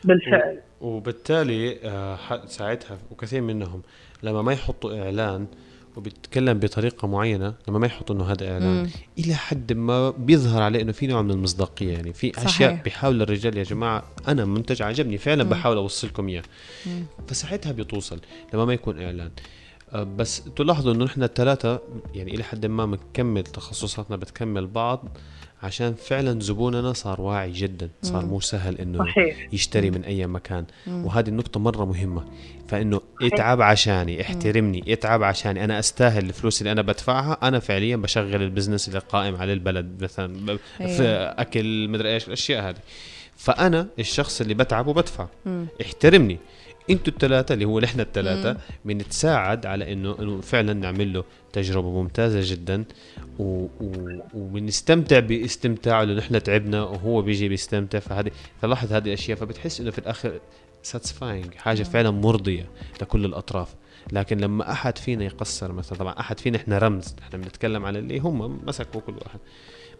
بالفعل 0.04 0.60
وبالتالي 0.82 1.80
آه، 1.84 2.46
ساعتها 2.48 2.98
وكثير 3.12 3.42
منهم 3.42 3.82
لما 4.24 4.42
ما 4.42 4.54
يحطوا 4.54 5.04
إعلان 5.04 5.48
وبيتكلم 5.96 6.60
بطريقة 6.60 7.08
معينة 7.08 7.54
لما 7.68 7.80
ما 7.80 7.88
يحطوا 7.88 8.16
إنه 8.16 8.24
هذا 8.32 8.52
إعلان 8.52 8.84
مم. 8.84 8.90
إلى 9.20 9.36
حد 9.36 9.74
ما 9.74 10.10
بيظهر 10.10 10.62
عليه 10.62 10.82
إنه 10.82 10.92
في 10.92 11.08
نوع 11.08 11.22
من 11.22 11.32
المصداقية 11.32 11.94
يعني 11.94 12.14
في 12.14 12.32
صحيح. 12.32 12.46
اشياء 12.46 12.82
بيحاول 12.84 13.22
الرجال 13.22 13.58
يا 13.58 13.64
جماعة 13.64 14.04
أنا 14.28 14.46
منتج 14.46 14.82
عجبني 14.82 15.18
فعلا 15.18 15.44
مم. 15.44 15.50
بحاول 15.50 15.78
اوصل 15.78 16.08
لكم 16.08 16.28
اياه 16.28 16.44
فساعتها 17.28 17.72
بتوصل 17.72 18.20
لما 18.54 18.66
ما 18.66 18.74
يكون 18.74 19.02
إعلان 19.02 19.32
بس 19.94 20.44
تلاحظوا 20.56 20.94
إنه 20.94 21.06
نحن 21.06 21.24
الثلاثة 21.24 21.80
يعني 22.14 22.36
إلى 22.36 22.44
حد 22.44 22.66
ما 22.66 22.86
بنكمل 22.86 23.44
تخصصاتنا 23.44 24.16
بتكمل 24.16 24.68
بعض 24.68 25.18
عشان 25.64 25.94
فعلا 25.94 26.40
زبوننا 26.40 26.94
صار 26.94 27.22
واعي 27.22 27.52
جدا 27.52 27.90
صار 28.02 28.26
مو 28.26 28.40
سهل 28.40 28.82
إنه 28.82 29.00
صحيح. 29.00 29.48
يشتري 29.54 29.92
من 29.92 30.04
أي 30.04 30.28
مكان 30.28 30.66
مم. 30.88 31.06
وهذه 31.06 31.30
النقطة 31.30 31.60
مرة 31.60 31.86
مهمة 31.86 32.26
فإنه. 32.68 33.02
اتعب 33.22 33.62
عشاني 33.62 34.22
احترمني. 34.22 34.94
اتعب 34.94 35.24
عشاني 35.24 35.64
أنا 35.64 35.80
أستاهل 35.80 36.26
الفلوس 36.26 36.62
اللي 36.62 36.72
أنا 36.72 36.82
بدفعها 36.82 37.38
أنا 37.44 37.60
فعليا 37.60 37.96
بشغل 37.96 38.42
البزنس 38.42 38.88
اللي 38.88 39.00
قائم 39.00 39.36
على 39.36 39.54
البلد 39.54 40.04
مثلا 40.04 40.58
أيوه. 40.82 40.98
في 40.98 41.04
أكل 41.38 41.88
مدري 41.90 42.14
إيش 42.14 42.28
الأشياء 42.28 42.70
هذه 42.70 42.80
فأنا 43.36 43.88
الشخص 44.00 44.42
اللي 44.42 44.54
بتعب 44.54 44.88
وبدفع 44.88 45.28
مم. 45.46 45.66
احترمني 45.82 46.38
أنتوا 46.90 47.14
الثلاثه 47.14 47.54
اللي 47.54 47.66
هو 47.66 47.80
نحن 47.80 48.00
الثلاثه 48.00 48.58
بنتساعد 48.86 49.66
على 49.66 49.94
إنه 49.94 50.16
إنه 50.20 50.42
فعلا 50.42 50.74
نعمل 50.74 51.14
له 51.14 51.24
تجربة 51.54 51.90
ممتازة 52.02 52.54
جدا. 52.54 52.84
و... 53.40 53.44
و... 53.82 54.20
وبنستمتع 54.34 55.20
باستمتاعه 55.20 56.04
لأنه 56.04 56.20
نحن 56.20 56.44
تعبنا 56.44 56.84
وهو 56.84 57.22
بيجي 57.22 57.50
بيستمتع. 57.50 58.00
فهذه 58.00 58.32
فلاحظ 58.62 58.94
هذه 58.94 59.08
الأشياء 59.08 59.38
فبتحس 59.38 59.82
إنه 59.82 59.92
في 59.92 60.00
الآخر 60.00 60.40
satisfying 60.84 61.54
حاجة 61.56 61.84
فعلا 61.84 62.12
مرضية 62.12 62.70
لكل 63.02 63.26
الأطراف. 63.26 63.76
لكن 64.12 64.38
لما 64.38 64.72
أحد 64.72 64.98
فينا 64.98 65.26
يقصر 65.26 65.72
مثلا 65.72 65.98
طبعا 65.98 66.20
أحد 66.20 66.40
فينا 66.40 66.58
إحنا 66.58 66.78
رمز 66.78 67.16
إحنا 67.22 67.38
بنتكلم 67.40 67.86
على 67.86 68.00
اللي 68.00 68.20
هم 68.20 68.60
مسكوا 68.66 69.02
كل 69.02 69.14
واحد. 69.14 69.40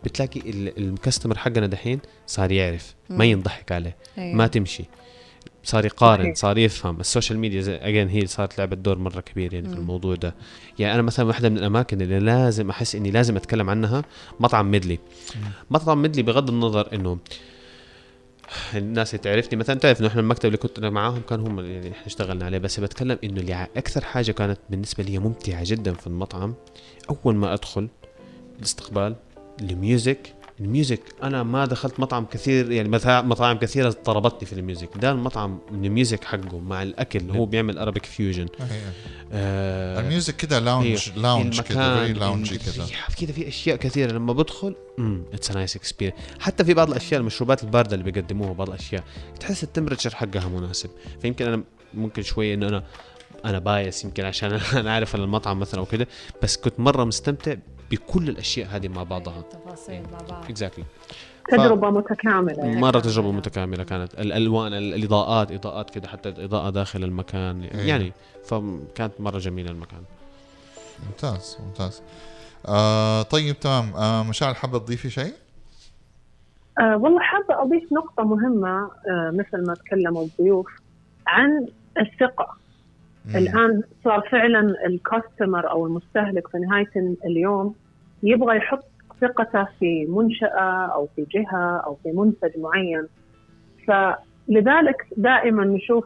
بتلاقي 0.04 0.42
ال 0.78 0.85
customer 0.85 1.38
حقنا 1.38 1.68
دحين 1.68 2.00
صار 2.28 2.52
يعرف 2.52 2.96
ما 3.10 3.26
ينضحك 3.26 3.72
عليه 3.72 3.96
أيوه. 4.18 4.36
ما 4.36 4.48
تمشي. 4.48 4.84
صار 5.64 5.86
يقارن 5.86 6.36
صار 6.36 6.58
يفهم. 6.58 7.00
ال 7.00 7.06
social 7.06 7.40
media 7.40 7.88
again 7.88 8.08
هي 8.08 8.28
صارت 8.28 8.58
لعبت 8.58 8.78
دور 8.78 8.98
مرة 8.98 9.20
كبير 9.20 9.54
يعني 9.54 9.70
في 9.70 9.76
الموضوع 9.76 10.16
ده. 10.16 10.36
يعني 10.80 10.94
أنا 10.94 11.02
مثلا 11.02 11.26
واحدة 11.26 11.50
من 11.50 11.58
الأماكن 11.58 12.02
اللي 12.02 12.20
لازم 12.20 12.70
أحس 12.70 12.96
إني 12.96 13.12
لازم 13.12 13.36
أتكلم 13.36 13.70
عنها 13.70 14.04
مطعم 14.40 14.72
ميدلي. 14.72 15.00
مطعم 15.72 16.02
ميدلي 16.02 16.24
بغض 16.24 16.50
النظر 16.50 16.94
إنه 16.94 17.18
الناس 18.76 19.14
اللي 19.14 19.24
تعرفني 19.24 19.60
مثلا 19.60 19.80
تعرف 19.80 20.00
إنه 20.00 20.08
إحنا 20.08 20.22
المكتب 20.22 20.46
اللي 20.46 20.58
كنت 20.58 20.80
معاهم 20.80 21.22
كان 21.30 21.40
هم 21.40 21.60
يعني 21.60 21.92
إحنا 21.92 22.06
اشتغلنا 22.06 22.46
عليه 22.46 22.58
بس 22.58 22.80
بتكلم 22.80 23.18
إنه 23.24 23.40
اللي 23.42 23.68
أكثر 23.78 24.04
حاجة 24.04 24.32
كانت 24.32 24.60
بالنسبة 24.70 25.04
لي 25.04 25.20
ممتعة 25.20 25.64
جدا 25.64 25.94
في 25.94 26.08
المطعم 26.08 26.54
أول 27.10 27.36
ما 27.36 27.54
أدخل 27.54 27.88
الاستقبال 28.60 29.16
ال 29.62 29.74
music 29.74 30.34
ال 30.64 30.69
music. 30.69 31.02
أنا 31.24 31.44
ما 31.44 31.66
دخلت 31.66 32.00
مطعم 32.00 32.26
كثير 32.26 32.72
يعني 32.72 32.90
مطاعم 32.90 33.58
كثيرة 33.58 33.92
طربتني 33.92 34.46
في 34.48 34.54
ال 34.54 34.59
music. 34.59 34.90
ده 34.96 35.12
المطعم 35.12 35.60
ال 35.72 35.81
music 35.81 36.24
حقه 36.24 36.60
مع 36.60 36.84
الأكل 36.84 37.32
هو 37.32 37.46
بيعمل 37.46 37.78
Arabic 37.78 38.06
fusion 38.06 38.48
آه 39.32 40.00
ال 40.00 40.06
music 40.06 40.36
كده 40.36 40.60
lounge 40.60 41.10
lounge 41.16 41.62
كده 41.62 42.08
loungy 42.08 42.58
كده. 42.58 42.86
كده 43.22 43.34
في 43.34 43.48
أشياء 43.48 43.78
كثيرة. 43.78 44.12
لما 44.12 44.34
بدخل 44.34 44.76
it's 45.34 45.52
nice 45.52 45.76
experience 45.76 46.20
حتى 46.40 46.66
في 46.66 46.74
بعض 46.74 46.90
الأشياء 46.90 47.20
المشروبات 47.22 47.64
الباردة 47.64 47.96
اللي 47.96 48.12
بيقدموها 48.12 48.54
بعض 48.54 48.70
الأشياء 48.70 49.04
تحس 49.40 49.64
ال 49.64 49.68
temperature 49.68 50.16
حقها 50.16 50.48
مناسب. 50.48 50.90
فيمكن 51.22 51.48
أنا 51.48 51.64
ممكن 51.94 52.22
شوية 52.24 52.54
إنه 52.54 52.68
أنا 52.68 52.84
أنا 53.46 53.60
bias 53.60 54.04
يمكن 54.04 54.26
عشان 54.26 54.54
أنا 54.80 54.94
عارف 54.94 55.16
المطعم 55.16 55.60
مثلا 55.60 55.80
أو 55.80 55.86
كده 55.86 56.08
بس 56.44 56.58
كنت 56.58 56.80
مرة 56.80 57.04
مستمتع 57.04 57.56
بكل 57.92 58.30
الأشياء 58.30 58.68
هذه 58.68 58.88
مع 58.88 59.04
بعضها. 59.04 59.42
تفاصيل 59.42 60.04
مع 60.12 60.18
بعض. 60.30 60.44
exactly 60.44 60.86
تجربة 61.50 61.90
متكاملة 61.90 62.64
يعني. 62.64 62.82
مرة 62.82 63.00
تجربة 63.00 63.32
متكاملة 63.32 63.84
كانت. 63.84 64.14
الألوان 64.14 64.74
الإضاءات 64.74 65.52
إضاءات 65.52 65.90
كده 65.90 66.08
حتى 66.08 66.30
الإضاءة 66.30 66.70
داخل 66.70 67.04
المكان. 67.04 67.64
إيه. 67.64 67.88
يعني 67.88 68.14
فكانت 68.46 69.22
مرة 69.22 69.40
جميلة 69.40 69.72
المكان. 69.72 70.02
ممتاز 71.06 71.58
ممتاز. 71.66 72.02
آه 72.68 73.22
طيب 73.22 73.60
تمام. 73.60 73.94
آه 73.96 74.24
مشاعر 74.24 74.54
حابة 74.54 74.80
تضيفي 74.80 75.10
شيء؟ 75.10 75.34
آه 76.80 76.98
والله 76.98 77.20
حابة 77.20 77.62
أضيف 77.62 77.94
نقطة 77.94 78.24
مهمة 78.24 78.92
آه 79.10 79.32
مثل 79.34 79.66
ما 79.68 79.74
تكلموا 79.74 80.24
الضيوف 80.24 80.68
عن 81.28 81.68
الثقة 83.26 83.40
الآن 83.40 83.82
صار 84.04 84.22
فعلا 84.32 84.76
الكاستمر 84.86 85.72
أو 85.72 85.86
المستهلك 85.86 86.48
في 86.48 86.58
نهاية 86.58 87.16
اليوم 87.26 87.76
يبغى 88.24 88.58
يحط 88.58 88.86
ثقته 89.22 89.68
في 89.80 90.06
منشأة 90.06 90.86
أو 90.86 91.08
في 91.16 91.26
جهة 91.32 91.78
أو 91.78 91.98
في 92.04 92.12
منتج 92.12 92.60
معين. 92.60 93.08
فلذلك 93.88 95.08
دائما 95.18 95.66
نشوف 95.66 96.06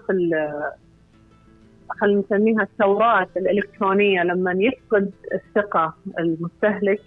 خلينا 1.89 2.19
نسميها 2.19 2.61
الثورات 2.61 3.37
الإلكترونية 3.37 4.23
لما 4.23 4.51
يفقد 4.51 5.11
الثقة 5.33 5.93
المستهلك 6.19 7.01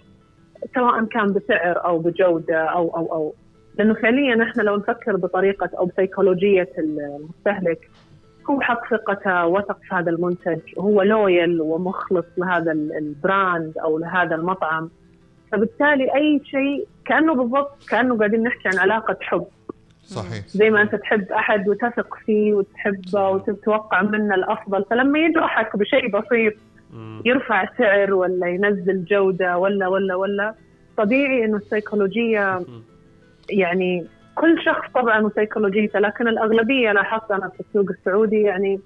سواء 0.75 1.05
كان 1.05 1.33
بسعر 1.33 1.85
أو 1.85 1.99
بجودة 1.99 2.63
أو 2.63 2.97
أو 2.97 3.13
أو. 3.13 3.33
لأنه 3.77 3.93
فعليا 3.93 4.43
إحنا 4.43 4.61
لو 4.61 4.75
نفكر 4.75 5.15
بطريقة 5.15 5.69
أو 5.77 5.85
بسيكولوجية 5.85 6.69
المستهلك 6.77 7.89
هو 8.49 8.61
حق 8.61 8.89
ثقته 8.89 9.45
وثق 9.45 9.79
في 9.89 9.95
هذا 9.95 10.09
المنتج. 10.09 10.59
هو 10.79 11.01
لويل 11.01 11.61
ومخلص 11.61 12.25
لهذا 12.37 12.71
البراند 12.71 13.77
أو 13.77 13.97
لهذا 13.97 14.35
المطعم. 14.35 14.89
فبالتالي 15.51 16.15
أي 16.15 16.41
شيء 16.45 16.87
كأنه 17.05 17.35
بالضبط 17.35 17.83
كأنه 17.89 18.17
قاعدين 18.17 18.43
نحكي 18.43 18.69
عن 18.69 18.79
علاقة 18.79 19.17
حب. 19.21 19.45
صحيح. 20.03 20.47
زي 20.47 20.69
ما 20.69 20.81
أنت 20.81 20.95
تحب 20.95 21.31
أحد 21.31 21.69
وتثق 21.69 22.15
فيه 22.25 22.53
وتحبه 22.53 23.29
وتتوقع 23.29 24.01
منه 24.01 24.35
الأفضل 24.35 24.85
فلما 24.89 25.19
يجرحك 25.19 25.77
بشيء 25.77 26.19
بسيط. 26.19 26.53
يرفع 27.25 27.69
سعر 27.77 28.13
ولا 28.13 28.47
ينزل 28.47 29.05
جودة 29.05 29.57
ولا 29.57 29.87
ولا 29.87 30.15
ولا 30.15 30.53
طبيعي 30.97 31.45
إنه 31.45 31.57
السيكولوجية 31.57 32.61
يعني 33.49 34.05
كل 34.35 34.63
شخص 34.65 34.91
طبعا 34.95 35.19
وسيكولوجيته 35.21 35.99
لكن 35.99 36.27
الأغلبية 36.27 36.91
لاحظت 36.91 37.31
أنا 37.31 37.49
في 37.49 37.59
السوق 37.59 37.89
السعودي 37.89 38.41
يعني 38.41 38.79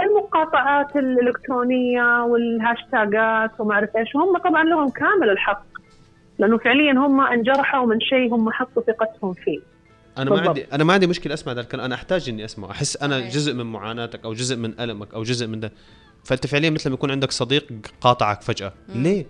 المقاطعات 0.00 0.96
الإلكترونية 0.96 2.22
والهاشتاجات 2.22 3.50
وما 3.60 3.74
أعرف 3.74 3.96
إيش 3.96 4.16
هم 4.16 4.38
طبعا 4.38 4.64
لهم 4.64 4.90
كامل 4.90 5.30
الحق 5.30 5.64
لأنه 6.38 6.58
فعليا 6.58 6.92
هم 6.92 7.20
انجرحوا 7.20 7.86
من 7.86 8.00
شيء 8.00 8.34
هم 8.34 8.50
حطوا 8.50 8.82
ثقتهم 8.82 9.32
فيه 9.32 9.60
أنا 10.18 10.30
ما. 10.30 10.40
عندي 10.40 10.66
أنا 10.72 10.84
ما 10.84 10.92
عندي 10.92 11.06
مشكلة 11.06 11.34
أسمع 11.34 11.52
ذلك 11.52 11.74
أنا 11.74 11.94
أحتاج 11.94 12.28
إني 12.28 12.44
اسمع 12.44 12.70
أحس 12.70 13.02
أنا. 13.02 13.20
جزء 13.20 13.54
من 13.54 13.66
معاناتك 13.66 14.24
أو 14.24 14.32
جزء 14.32 14.56
من 14.56 14.80
ألمك 14.80 15.14
أو 15.14 15.22
جزء 15.22 15.46
من 15.46 15.60
ده 15.60 15.72
فأنت 16.24 16.46
فعليا 16.46 16.70
مثل 16.70 16.90
ما 16.90 16.94
يكون 16.94 17.10
عندك 17.10 17.30
صديق 17.30 17.66
قاطعك 18.00 18.42
فجأة. 18.42 18.72
ليه؟ 18.94 19.26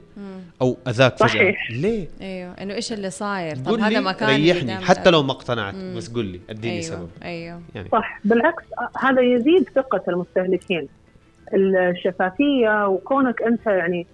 أو 0.62 0.76
أذاك 0.88 1.16
فجأة. 1.18 1.28
صحيح. 1.28 1.70
ليه؟ 1.70 2.08
أيوه. 2.20 2.52
إنه 2.52 2.74
إيش 2.74 2.92
اللي 2.92 3.10
صاير؟ 3.10 3.56
طب 3.56 3.80
هذا 3.80 4.00
مكان 4.00 4.28
ريحني. 4.28 4.76
حتى 4.76 5.10
لو 5.10 5.22
ما 5.22 5.32
اقتنعت 5.32 5.74
بس 5.74 6.10
قول 6.10 6.24
لي 6.24 6.40
اديني 6.50 6.72
أيوه. 6.74 6.82
سبب. 6.82 7.08
أيوه. 7.22 7.60
يعني. 7.74 7.88
صح. 7.92 8.20
بالعكس 8.24 8.62
هذا 9.00 9.20
يزيد 9.22 9.68
ثقة 9.74 10.02
المستهلكين. 10.08 10.88
الشفافية 11.54 12.86
وكونك 12.88 13.42
أنت 13.42 13.66
يعني 13.66 14.06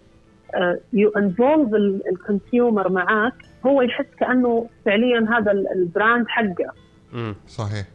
you 0.93 1.11
involve 1.11 1.75
ال 2.13 2.21
consumer 2.21 2.89
معاك 2.89 3.35
هو 3.67 3.83
يحس 3.83 4.05
كأنه 4.21 4.69
فعليا 4.85 5.27
هذا 5.39 5.53
ال- 5.53 5.73
ال 5.73 5.81
brand 5.81 6.25
حقه. 6.29 6.73
مم. 7.13 7.35
صحيح. 7.49 7.87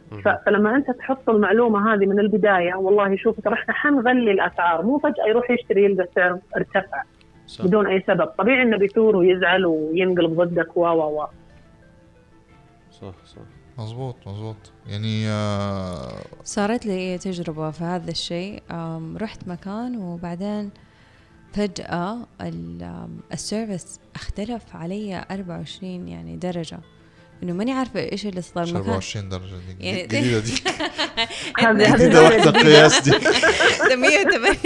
فلما 0.46 0.76
أنت 0.76 0.90
تحط 0.90 1.30
المعلومة 1.30 1.94
هذه 1.94 2.06
من 2.06 2.18
البداية 2.20 2.74
والله 2.74 3.16
شوف 3.16 3.40
ترى 3.40 3.54
إحنا 3.54 3.74
حنغلي 3.74 4.30
الأسعار 4.30 4.82
مو 4.82 4.98
فجأة 4.98 5.26
يروح 5.28 5.50
يشتري 5.50 5.84
يلقى 5.84 6.04
السعر 6.08 6.38
ارتفع 6.56 7.02
صح. 7.46 7.64
بدون 7.64 7.86
أي 7.86 8.04
سبب. 8.06 8.26
طبيعي 8.26 8.62
إنه 8.62 8.76
بيثور 8.78 9.16
ويزعل 9.16 9.66
وينقلب 9.66 10.40
ضدك 10.40 10.76
و 10.76 10.80
و 10.80 11.22
و 11.22 11.26
صح 12.90 13.14
صح. 13.26 13.42
مزبوط 13.78 14.16
مزبوط 14.26 14.72
يعني 14.86 15.28
آه 15.28 16.08
صارت 16.44 16.86
لي 16.86 17.18
تجربة 17.18 17.70
في 17.70 17.84
هذا 17.84 18.10
الشيء. 18.10 18.62
رحت 19.16 19.48
مكان 19.48 19.96
وبعدين 19.96 20.70
فجأة 21.52 22.16
ال 23.32 23.40
service 23.40 24.00
اختلف 24.14 24.76
علي 24.76 25.24
24 25.30 26.08
يعني 26.08 26.36
درجة. 26.36 26.78
إنه 27.42 27.52
ماني 27.52 27.72
عارفة 27.72 28.00
إيش 28.12 28.26
اللي 28.26 28.42
صار 28.42 28.64
المكان 28.64 28.80
24 28.80 29.28
درجة 29.28 29.42
دي 29.78 29.86
يعني- 29.86 30.02
جديدة 30.02 30.38
دي. 30.38 30.52
هذه 31.58 31.94
هذه 31.94 31.96
جديدة 31.96 32.22
واحدة 32.22 32.50
قياس 32.50 33.00
دي. 33.00 33.10
180 33.96 34.56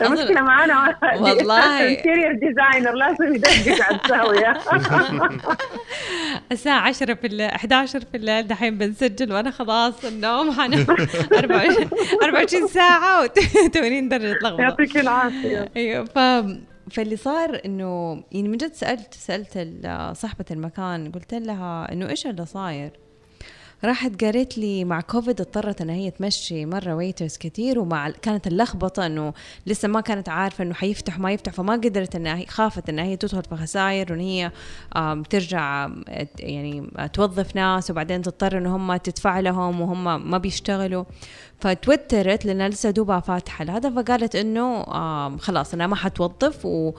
المشكلة 0.00 0.40
معانا 0.42 0.96
والله. 1.20 1.80
الانتيريور 1.82 2.32
ديزاينر 2.32 2.92
لازم 2.94 3.34
يدقق 3.34 3.82
على 3.84 4.00
الزاوية 4.04 4.60
الساعة 6.52 6.80
10 6.80 7.14
في 7.14 7.26
الليل 7.26 7.46
11 7.50 8.00
في 8.00 8.16
الليل 8.16 8.46
دحين 8.46 8.78
بنسجل 8.78 9.32
وأنا 9.32 9.50
خلاص 9.50 10.04
النوم. 10.04 10.52
حنام 10.52 10.86
24 11.34 11.88
24 12.22 12.68
ساعة 12.68 13.26
و80 13.26 13.32
درجة 14.08 14.32
لخبطة 14.32 14.60
يعطيك 14.60 14.96
العافية. 14.96 15.68
أيوه 15.76 16.04
ف 16.04 16.18
فاللي 16.90 17.16
صار 17.16 17.60
إنه 17.64 18.22
يعني 18.32 18.48
من 18.48 18.56
جد 18.56 18.72
سالت 18.72 19.14
سألت 19.14 19.56
ال- 19.56 20.16
صاحبة 20.16 20.44
المكان 20.50 21.12
قلت 21.12 21.34
لها 21.34 21.92
إنه 21.92 22.08
إيش 22.08 22.26
اللي 22.26 22.46
صاير؟ 22.46 22.90
راحت 23.84 24.24
قالت 24.24 24.58
لي 24.58 24.84
مع 24.84 25.00
كوفيد 25.00 25.40
اضطرت 25.40 25.80
إن 25.80 25.90
هي 25.90 26.10
تمشي 26.10 26.66
مرة 26.66 26.94
ويترز 26.94 27.36
كثير 27.36 27.78
ومع 27.78 28.10
كانت 28.10 28.46
اللخبطة 28.46 29.06
إنه 29.06 29.34
لسه 29.66 29.88
ما 29.88 30.00
كانت 30.00 30.28
عارفة 30.28 30.64
إنه 30.64 30.74
حيفتح 30.74 31.18
ما 31.18 31.32
يفتح 31.32 31.52
فما 31.52 31.72
قدرت 31.72 32.16
إنها 32.16 32.44
خافت 32.48 32.88
إنها 32.88 33.04
هي 33.04 33.16
تدخل 33.16 33.42
في 33.42 33.56
خسائر 33.56 34.12
وإن 34.12 34.20
هي 34.20 34.50
ترجع 35.30 35.90
يعني 36.38 36.90
آه، 36.96 37.06
توظف 37.06 37.56
ناس 37.56 37.90
وبعدين 37.90 38.22
تضطر 38.22 38.58
ان 38.58 38.66
هم 38.66 38.96
تدفع 38.96 39.40
لهم 39.40 39.80
وهم 39.80 40.30
ما 40.30 40.38
بيشتغلوا. 40.38 41.04
فتوترت 41.60 42.44
لانها 42.44 42.68
لسه 42.68 42.90
دوبها 42.90 43.20
فاتحة 43.20 43.64
هذا 43.64 43.90
فقالت 43.90 44.36
إنه 44.36 44.84
خلاص 45.36 45.74
أنا 45.74 45.86
ما 45.86 45.96
حتوظف 45.96 46.66
و 46.66 46.92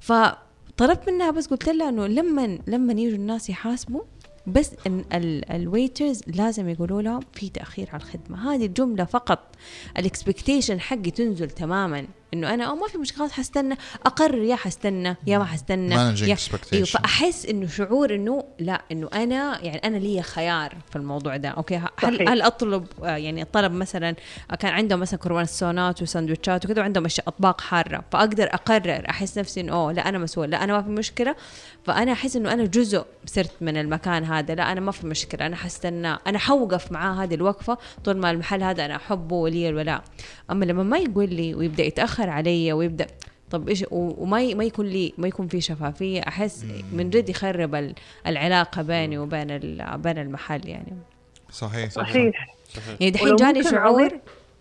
فطلبت 0.00 1.08
منها 1.08 1.30
بس 1.30 1.46
قلت 1.46 1.68
لها 1.68 1.88
إنه 1.88 2.06
لما 2.06 2.58
لما 2.66 2.92
يجوا 2.92 3.16
الناس 3.16 3.50
يحاسبوا 3.50 4.02
بس 4.46 4.70
إن 4.86 5.04
ال 5.50 5.59
waiters 5.59 6.22
لازم 6.26 6.68
يقولوا 6.68 7.02
لهم 7.02 7.20
في 7.32 7.48
تأخير 7.48 7.88
على 7.92 8.02
الخدمة. 8.02 8.54
هذه 8.54 8.66
الجمله 8.66 9.04
فقط. 9.04 9.38
ال 9.98 10.05
expectation 10.05 10.80
حقي 10.80 11.10
تنزل 11.10 11.50
تماما. 11.50 12.06
إنه 12.34 12.54
أنا 12.54 12.64
أو 12.64 12.74
ما 12.74 12.88
في 12.88 12.98
مشكلة 12.98 13.18
خلاص 13.18 13.32
حستنى. 13.32 13.76
أقرر 14.06 14.42
يا 14.42 14.56
حستنى 14.56 15.16
يا 15.26 15.38
ما 15.38 15.44
حستنى 15.44 15.94
يا. 15.94 16.36
أيوه 16.72 16.86
فأحس 16.86 17.46
إنه 17.46 17.66
شعور 17.66 18.14
إنه 18.14 18.44
لا 18.58 18.82
إنه 18.92 19.08
أنا 19.14 19.64
يعني 19.64 19.78
أنا 19.78 19.96
لي 19.96 20.22
خيار 20.22 20.76
في 20.90 20.96
الموضوع 20.96 21.36
ده. 21.36 21.48
أوكي؟ 21.48 21.76
هل 21.76 22.16
صحيح. 22.16 22.30
هل 22.30 22.42
أطلب 22.42 22.86
آه، 23.04 23.16
يعني 23.16 23.42
الطلب 23.42 23.72
مثلا 23.72 24.16
كان 24.60 24.72
عندهم 24.72 25.00
مثلا 25.00 25.18
كرواسونات 25.20 26.02
وسندوتشات 26.02 26.64
وكذا 26.64 26.80
وعندهم 26.80 27.04
أشياء 27.04 27.28
أطباق 27.28 27.60
حارة 27.60 28.04
فأقدر 28.12 28.44
أقرر 28.44 29.10
أحس 29.10 29.38
نفسي 29.38 29.60
إنه 29.60 29.72
أوه 29.72 29.92
لا 29.92 30.08
أنا 30.08 30.18
مسؤول 30.18 30.50
لا 30.50 30.64
أنا 30.64 30.72
ما 30.72 30.82
في 30.82 30.90
مشكلة. 30.90 31.36
فأنا 31.86 32.12
أحس 32.12 32.36
إنه 32.36 32.52
أنا 32.52 32.64
جزء 32.64 33.04
صرت 33.26 33.50
من 33.60 33.76
المكان 33.76 34.24
هذا. 34.24 34.54
لا 34.54 34.72
أنا 34.72 34.80
ما 34.80 34.92
في 34.92 35.06
مشكلة. 35.06 35.46
أنا 35.46 35.56
حستنى 35.56 36.08
أنا 36.26 36.38
حوقف 36.38 36.92
معاه 36.92 37.14
هذه 37.24 37.34
الوقفة 37.34 37.78
طول 38.04 38.16
ما 38.16 38.30
المحل 38.30 38.62
هذا 38.62 38.84
أنا 38.84 38.96
أحبه 38.96 39.36
ولي 39.36 39.68
الولاء. 39.68 40.02
أما 40.50 40.64
لما 40.64 40.82
ما 40.82 40.98
يقول 40.98 41.34
لي 41.34 41.54
ويبدأ 41.54 41.84
يتأخر 41.84 42.30
علي 42.30 42.72
ويبدأ 42.72 43.06
طب 43.50 43.68
إيش 43.68 43.84
وما 43.90 44.54
ما 44.54 44.64
يكون 44.64 44.86
لي 44.86 45.12
ما 45.18 45.28
يكون 45.28 45.48
في 45.48 45.60
شفافية 45.60 46.20
أحس 46.20 46.64
من 46.92 47.10
جد 47.10 47.28
يخرب 47.28 47.74
ال- 47.74 47.94
العلاقة 48.26 48.82
بيني 48.82 49.18
وبين 49.18 49.50
ال- 49.50 49.98
بين 49.98 50.18
المحل 50.18 50.68
يعني. 50.68 50.92
صحيح. 51.52 51.90
صحيح. 51.90 52.46
يعني 53.00 53.10
دحين 53.10 53.36
جاني 53.36 53.62
شعور 53.62 54.10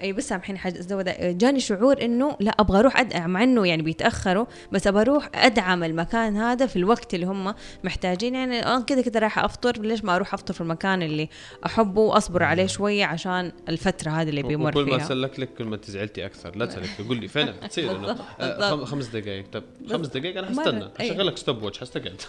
أي 0.02 0.14
بس 0.14 0.30
سامحيني 0.30 0.60
حاجة 0.60 0.80
ازود 0.80 1.06
جاني 1.38 1.60
شعور 1.60 2.02
إنه 2.02 2.38
لا 2.40 2.52
أبغى 2.60 2.80
أروح 2.80 3.00
أدعم 3.00 3.30
مع 3.30 3.44
إنه 3.44 3.68
يعني 3.68 3.82
بيتأخروا 3.82 4.46
بس 4.72 4.88
أبغى 4.88 5.02
أروح 5.02 5.30
أدعم 5.36 5.84
المكان 5.84 6.36
هذا 6.38 6.66
في 6.66 6.76
الوقت 6.76 7.14
اللي 7.14 7.26
هم 7.26 7.54
محتاجين. 7.84 8.36
يعني 8.36 8.60
أنا 8.66 8.80
كذا 8.80 9.02
كذا 9.02 9.20
رايحة 9.20 9.46
أفطر 9.46 9.82
ليش 9.82 10.04
ما 10.04 10.16
أروح 10.16 10.34
أفطر 10.34 10.54
في 10.54 10.62
المكان 10.62 11.02
اللي 11.02 11.30
أحبه 11.66 12.02
وأصبر 12.02 12.44
عليه 12.44 12.66
شوية 12.66 13.06
عشان 13.06 13.52
الفترة 13.70 14.12
هذه 14.12 14.30
اللي 14.30 14.44
بيمر 14.44 14.70
وكل 14.70 14.86
ما 14.92 14.98
فيها؟ 14.98 15.06
اسلك 15.06 15.40
لك 15.40 15.50
كل 15.58 15.66
ما 15.66 15.78
تزعلتي 15.78 16.26
أكثر. 16.26 16.56
لا 16.58 16.66
تسلك 16.66 16.90
قول 17.08 17.18
لي 17.20 17.28
فعلا 17.28 17.52
تصير 17.52 17.92
إنه 17.96 18.16
آه، 18.40 18.70
خم- 18.70 18.86
خمس 18.86 19.08
دقائق 19.08 19.46
طب 19.52 19.64
خمس 19.90 20.08
دقائق 20.08 20.38
أنا 20.38 20.48
حستنى. 20.48 20.90
حشغل 21.00 21.28
لك 21.28 21.38
stopwatch 21.38 21.80
حستقعد 21.80 22.22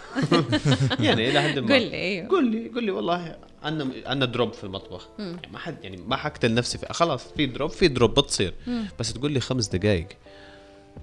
يعني 1.01 1.29
إلى 1.31 1.41
حد 1.43 1.59
ما. 1.59 1.75
قل 1.75 1.83
لي 1.83 1.95
أيوه. 1.95 2.29
قول 2.29 2.51
لي 2.51 2.69
قول 2.75 2.85
لي 2.85 2.91
والله 2.91 3.37
عندنا 3.67 3.91
عندنا 4.07 4.33
drop 4.33 4.53
في 4.53 4.65
المطبخ. 4.65 5.09
يعني 5.19 5.49
ما 5.53 5.59
حد 5.59 5.77
يعني 5.85 5.97
ما 5.97 6.17
حقتل 6.17 6.55
نفسي 6.55 6.79
خلاص 6.91 7.25
في 7.37 7.47
drop 7.47 7.71
في 7.71 7.89
drop 7.89 8.15
بتصير. 8.21 8.55
بس 8.99 9.13
تقول 9.13 9.33
لي 9.33 9.41
خمس 9.41 9.69
دقائق 9.69 10.07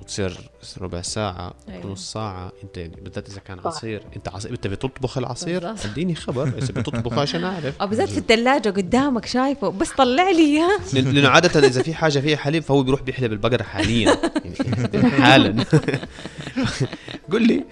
وتصير 0.01 0.38
ربع 0.82 1.01
ساعة 1.01 1.53
أيوة. 1.69 1.86
نص 1.88 2.12
ساعة 2.12 2.51
أنت 2.63 2.77
يعني 2.77 2.95
بالذات 3.01 3.29
إذا 3.29 3.39
كان. 3.39 3.60
عصير 3.65 4.03
أنت 4.15 4.27
عصير 4.29 4.51
أنت 4.51 4.67
بتطبخ 4.67 5.17
العصير. 5.17 5.69
اديني 5.86 6.15
خبر 6.15 6.47
إذا 6.47 6.67
بتطبخ 6.82 7.13
عشان 7.17 7.43
أعرف. 7.43 7.82
أو 7.82 7.88
بالذات 7.88 8.10
في 8.10 8.17
الثلاجه 8.17 8.69
قدامك 8.69 9.25
شايفه 9.25 9.69
بس 9.69 9.91
طلع 9.91 10.29
لي 10.29 10.39
إياه. 10.58 10.79
لأنه 10.93 11.29
عادة 11.29 11.67
إذا 11.67 11.82
في 11.84 11.93
حاجة 11.93 12.19
فيها 12.19 12.38
حليب 12.38 12.63
فهو 12.63 12.84
بيروح 12.84 13.01
بيحلب 13.01 13.32
البقرة 13.34 13.63
حاليا. 13.63 14.17
يعني 14.43 15.10
حالا. 15.21 15.65
قل 17.32 17.47
لي. 17.47 17.63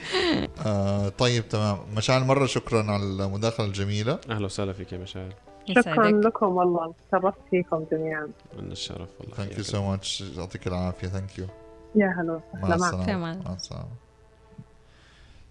آه 0.65 1.09
طيب 1.09 1.49
تمام. 1.49 1.77
مشاعل 1.95 2.23
مرة 2.23 2.45
شكرا 2.45 2.83
على 2.91 3.03
المداخلة 3.03 3.65
الجميلة. 3.65 4.19
أهلا 4.29 4.45
وسهلا 4.45 4.73
فيك 4.73 4.93
يا 4.93 4.97
مشاعر 4.97 5.33
شكرا. 5.75 6.11
لكم 6.11 6.45
والله. 6.45 6.93
تشرفت 7.11 7.37
فيكم 7.51 7.85
جميعا. 7.91 8.27
لنا 8.59 8.71
الشرف 8.71 9.09
والله 9.19 9.35
thank 9.35 9.57
you 9.57 9.63
so 9.63 9.89
much 9.89 10.23
يعطيك 10.37 10.67
العافية. 10.67 11.07
thank 11.07 11.37
you 11.37 11.45
يا 11.95 12.07
هلا 12.07 12.75
وسهلا. 12.75 13.17
مع 13.17 13.53
السلامة 13.53 13.85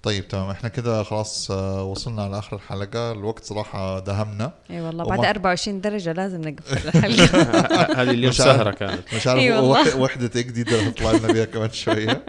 طيب 0.03 0.29
تمام 0.29 0.51
إحنا 0.51 0.69
كده 0.69 1.03
خلاص 1.03 1.51
آه، 1.51 1.85
وصلنا 1.85 2.29
لاخر 2.29 2.57
الحلقة 2.57 3.13
الوقت 3.13 3.45
صراحة 3.45 3.99
دهمنا 3.99 4.53
إي 4.71 4.81
والله 4.81 5.05
بعد 5.05 5.25
24 5.37 5.81
درجة 5.81 6.13
لازم 6.13 6.41
نقفل 6.41 6.89
الحلقة. 6.89 7.43
هذه 8.03 8.11
اليوم. 8.11 8.33
سهرة 8.33 8.71
كانت 8.71 9.15
مش 9.15 9.27
عارف 9.27 9.41
أي 9.41 9.53
والله. 9.53 9.71
وح- 9.71 9.97
وحدة 9.97 10.31
إيه 10.37 10.43
جديدة 10.43 10.81
هتطلع 10.83 11.13
لنا 11.13 11.33
بيها 11.33 11.45
كمان 11.45 11.71
شوية 11.71 12.25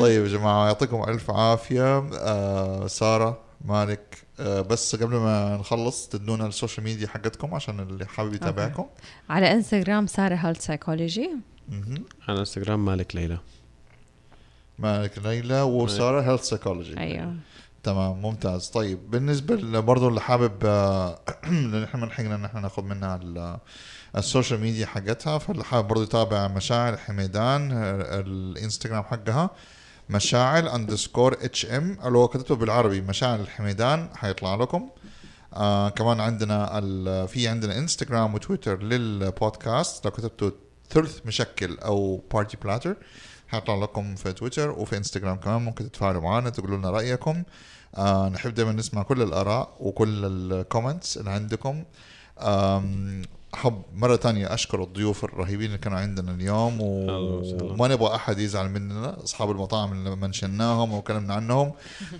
طيب 0.00 0.22
يا 0.22 0.28
جماعة 0.28 0.66
يعطيكم 0.66 1.02
ألف 1.08 1.30
عافية 1.30 1.98
آه 2.20 2.86
سارة 2.86 3.38
مالك 3.64 4.16
آه 4.40 4.60
بس 4.60 4.96
قبل 4.96 5.14
ما 5.16 5.56
نخلص 5.56 6.08
تدونا 6.08 6.46
ال 6.46 6.51
social 6.51 6.84
media 6.84 7.08
حقتكم 7.08 7.54
عشان 7.54 7.80
اللي 7.80 8.06
حابب 8.06 8.34
يتابعكم 8.34 8.86
على 9.30 9.52
إنستغرام 9.52 10.06
سارة 10.06 10.34
health 10.34 10.64
psychology. 10.66 11.30
على 12.28 12.38
انستغرام 12.38 12.84
مالك 12.84 13.16
ليلى. 13.16 13.38
مالك 14.78 15.18
ليلى 15.18 15.62
وسارة 15.62 16.20
health 16.20 16.42
psychology 16.42 16.98
أيوه. 16.98 17.36
تمام 17.82 18.22
ممتاز. 18.22 18.68
طيب 18.68 19.10
بالنسبة 19.10 19.80
برضه 19.80 20.08
اللي 20.08 20.20
حابب 20.20 20.52
آه، 20.64 21.18
لأن 21.44 21.82
إحنا 21.82 22.00
ما 22.00 22.06
لحقنا 22.06 22.34
إن 22.34 22.44
إحنا 22.44 22.60
ناخذ 22.60 22.82
منها 22.82 23.16
ال- 23.16 23.58
ال 24.16 24.22
social 24.22 24.60
media 24.60 24.86
حقتها 24.86 25.38
فاللي 25.38 25.64
حابب 25.64 25.88
برضه 25.88 26.02
يتابع 26.02 26.48
مشاعل 26.48 26.96
حميدان 26.96 27.72
آه، 27.72 28.20
الإنستغرام 28.20 29.02
حقها 29.04 29.50
مشاعل 30.10 30.74
underscore 30.74 31.32
HM 31.40 31.98
لو 32.04 32.28
كتبته 32.28 32.56
بالعربي 32.56 33.00
مشاعل 33.00 33.40
الحميدان 33.40 34.08
حيطلع 34.16 34.54
لكم. 34.54 34.88
آه 35.54 35.88
كمان 35.88 36.20
عندنا 36.20 36.78
ال- 36.78 37.28
في 37.28 37.48
عندنا 37.48 37.78
انستغرام 37.78 38.34
وتويتر 38.34 38.82
للبودكاست 38.82 40.04
لو 40.04 40.10
كتبتوا 40.10 40.50
ثلث 40.90 41.26
مشكل 41.26 41.78
أو 41.78 42.22
party 42.32 42.56
platter 42.64 42.96
حيطلع 43.48 43.74
لكم 43.74 44.14
في 44.14 44.32
تويتر 44.32 44.70
وفي 44.70 44.96
انستغرام 44.96 45.36
كمان 45.36 45.62
ممكن 45.62 45.90
تتفاعلوا 45.90 46.22
معنا 46.22 46.50
تقولوا 46.50 46.78
لنا 46.78 46.90
رأيكم. 46.90 47.42
آه 47.94 48.28
نحب 48.28 48.54
دائما 48.54 48.72
نسمع 48.72 49.02
كل 49.02 49.22
الآراء 49.22 49.76
وكل 49.80 50.24
ال 50.24 50.34
comments 50.34 51.18
اللي 51.18 51.30
عندكم. 51.30 51.84
آم، 52.40 53.22
حب 53.54 53.82
مرة 53.94 54.16
تانية 54.16 54.54
أشكر 54.54 54.82
الضيوف 54.82 55.24
الرهيبين 55.24 55.66
اللي 55.66 55.78
كانوا 55.78 55.98
عندنا 55.98 56.32
اليوم. 56.32 56.78
وما 56.80 57.88
نبغى 57.88 58.14
أحد 58.14 58.38
يزعل 58.38 58.70
مننا. 58.70 59.24
أصحاب 59.24 59.50
المطاعم 59.50 59.92
اللي 59.92 60.16
mention 60.16 60.69
ناهم 60.69 60.92
وكلمنا 60.92 61.34
عنهم. 61.34 61.72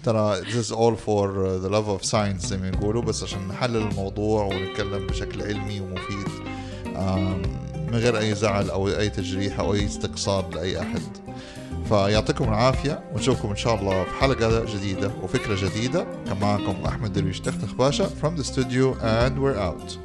ترى 0.02 0.42
this 0.42 0.66
is 0.66 0.72
all 0.72 0.96
for 1.06 1.28
the 1.64 1.70
love 1.70 2.00
of 2.00 2.10
science 2.10 2.46
زي 2.46 2.56
ما 2.56 2.68
يقولوا 2.68 3.02
بس 3.02 3.22
عشان 3.22 3.48
نحلل 3.48 3.76
الموضوع 3.76 4.44
ونتكلم 4.44 5.06
بشكل 5.06 5.42
علمي 5.42 5.80
ومفيد. 5.80 6.28
من 7.90 7.96
غير 7.96 8.18
أي 8.18 8.34
زعل 8.34 8.70
أو 8.70 8.88
أي 8.88 9.10
تجريح 9.10 9.60
أو 9.60 9.74
أي 9.74 9.86
استقصاد 9.86 10.54
لأي 10.54 10.80
أحد. 10.80 11.02
فيعطيكم 11.88 12.44
العافية 12.44 13.00
ونشوفكم 13.14 13.48
إن 13.48 13.56
شاء 13.56 13.74
الله 13.74 14.04
في 14.04 14.10
حلقة 14.20 14.64
جديدة 14.64 15.10
وفكرة 15.22 15.68
جديدة. 15.68 16.06
كان 16.26 16.40
معكم 16.40 16.76
أحمد 16.86 17.12
درويش 17.12 17.40
تختخ 17.40 17.74
باشا 17.74 18.10
from 18.22 18.40
the 18.40 18.44
studio 18.44 18.94
and 19.02 19.38
we're 19.38 19.58
out. 19.58 19.98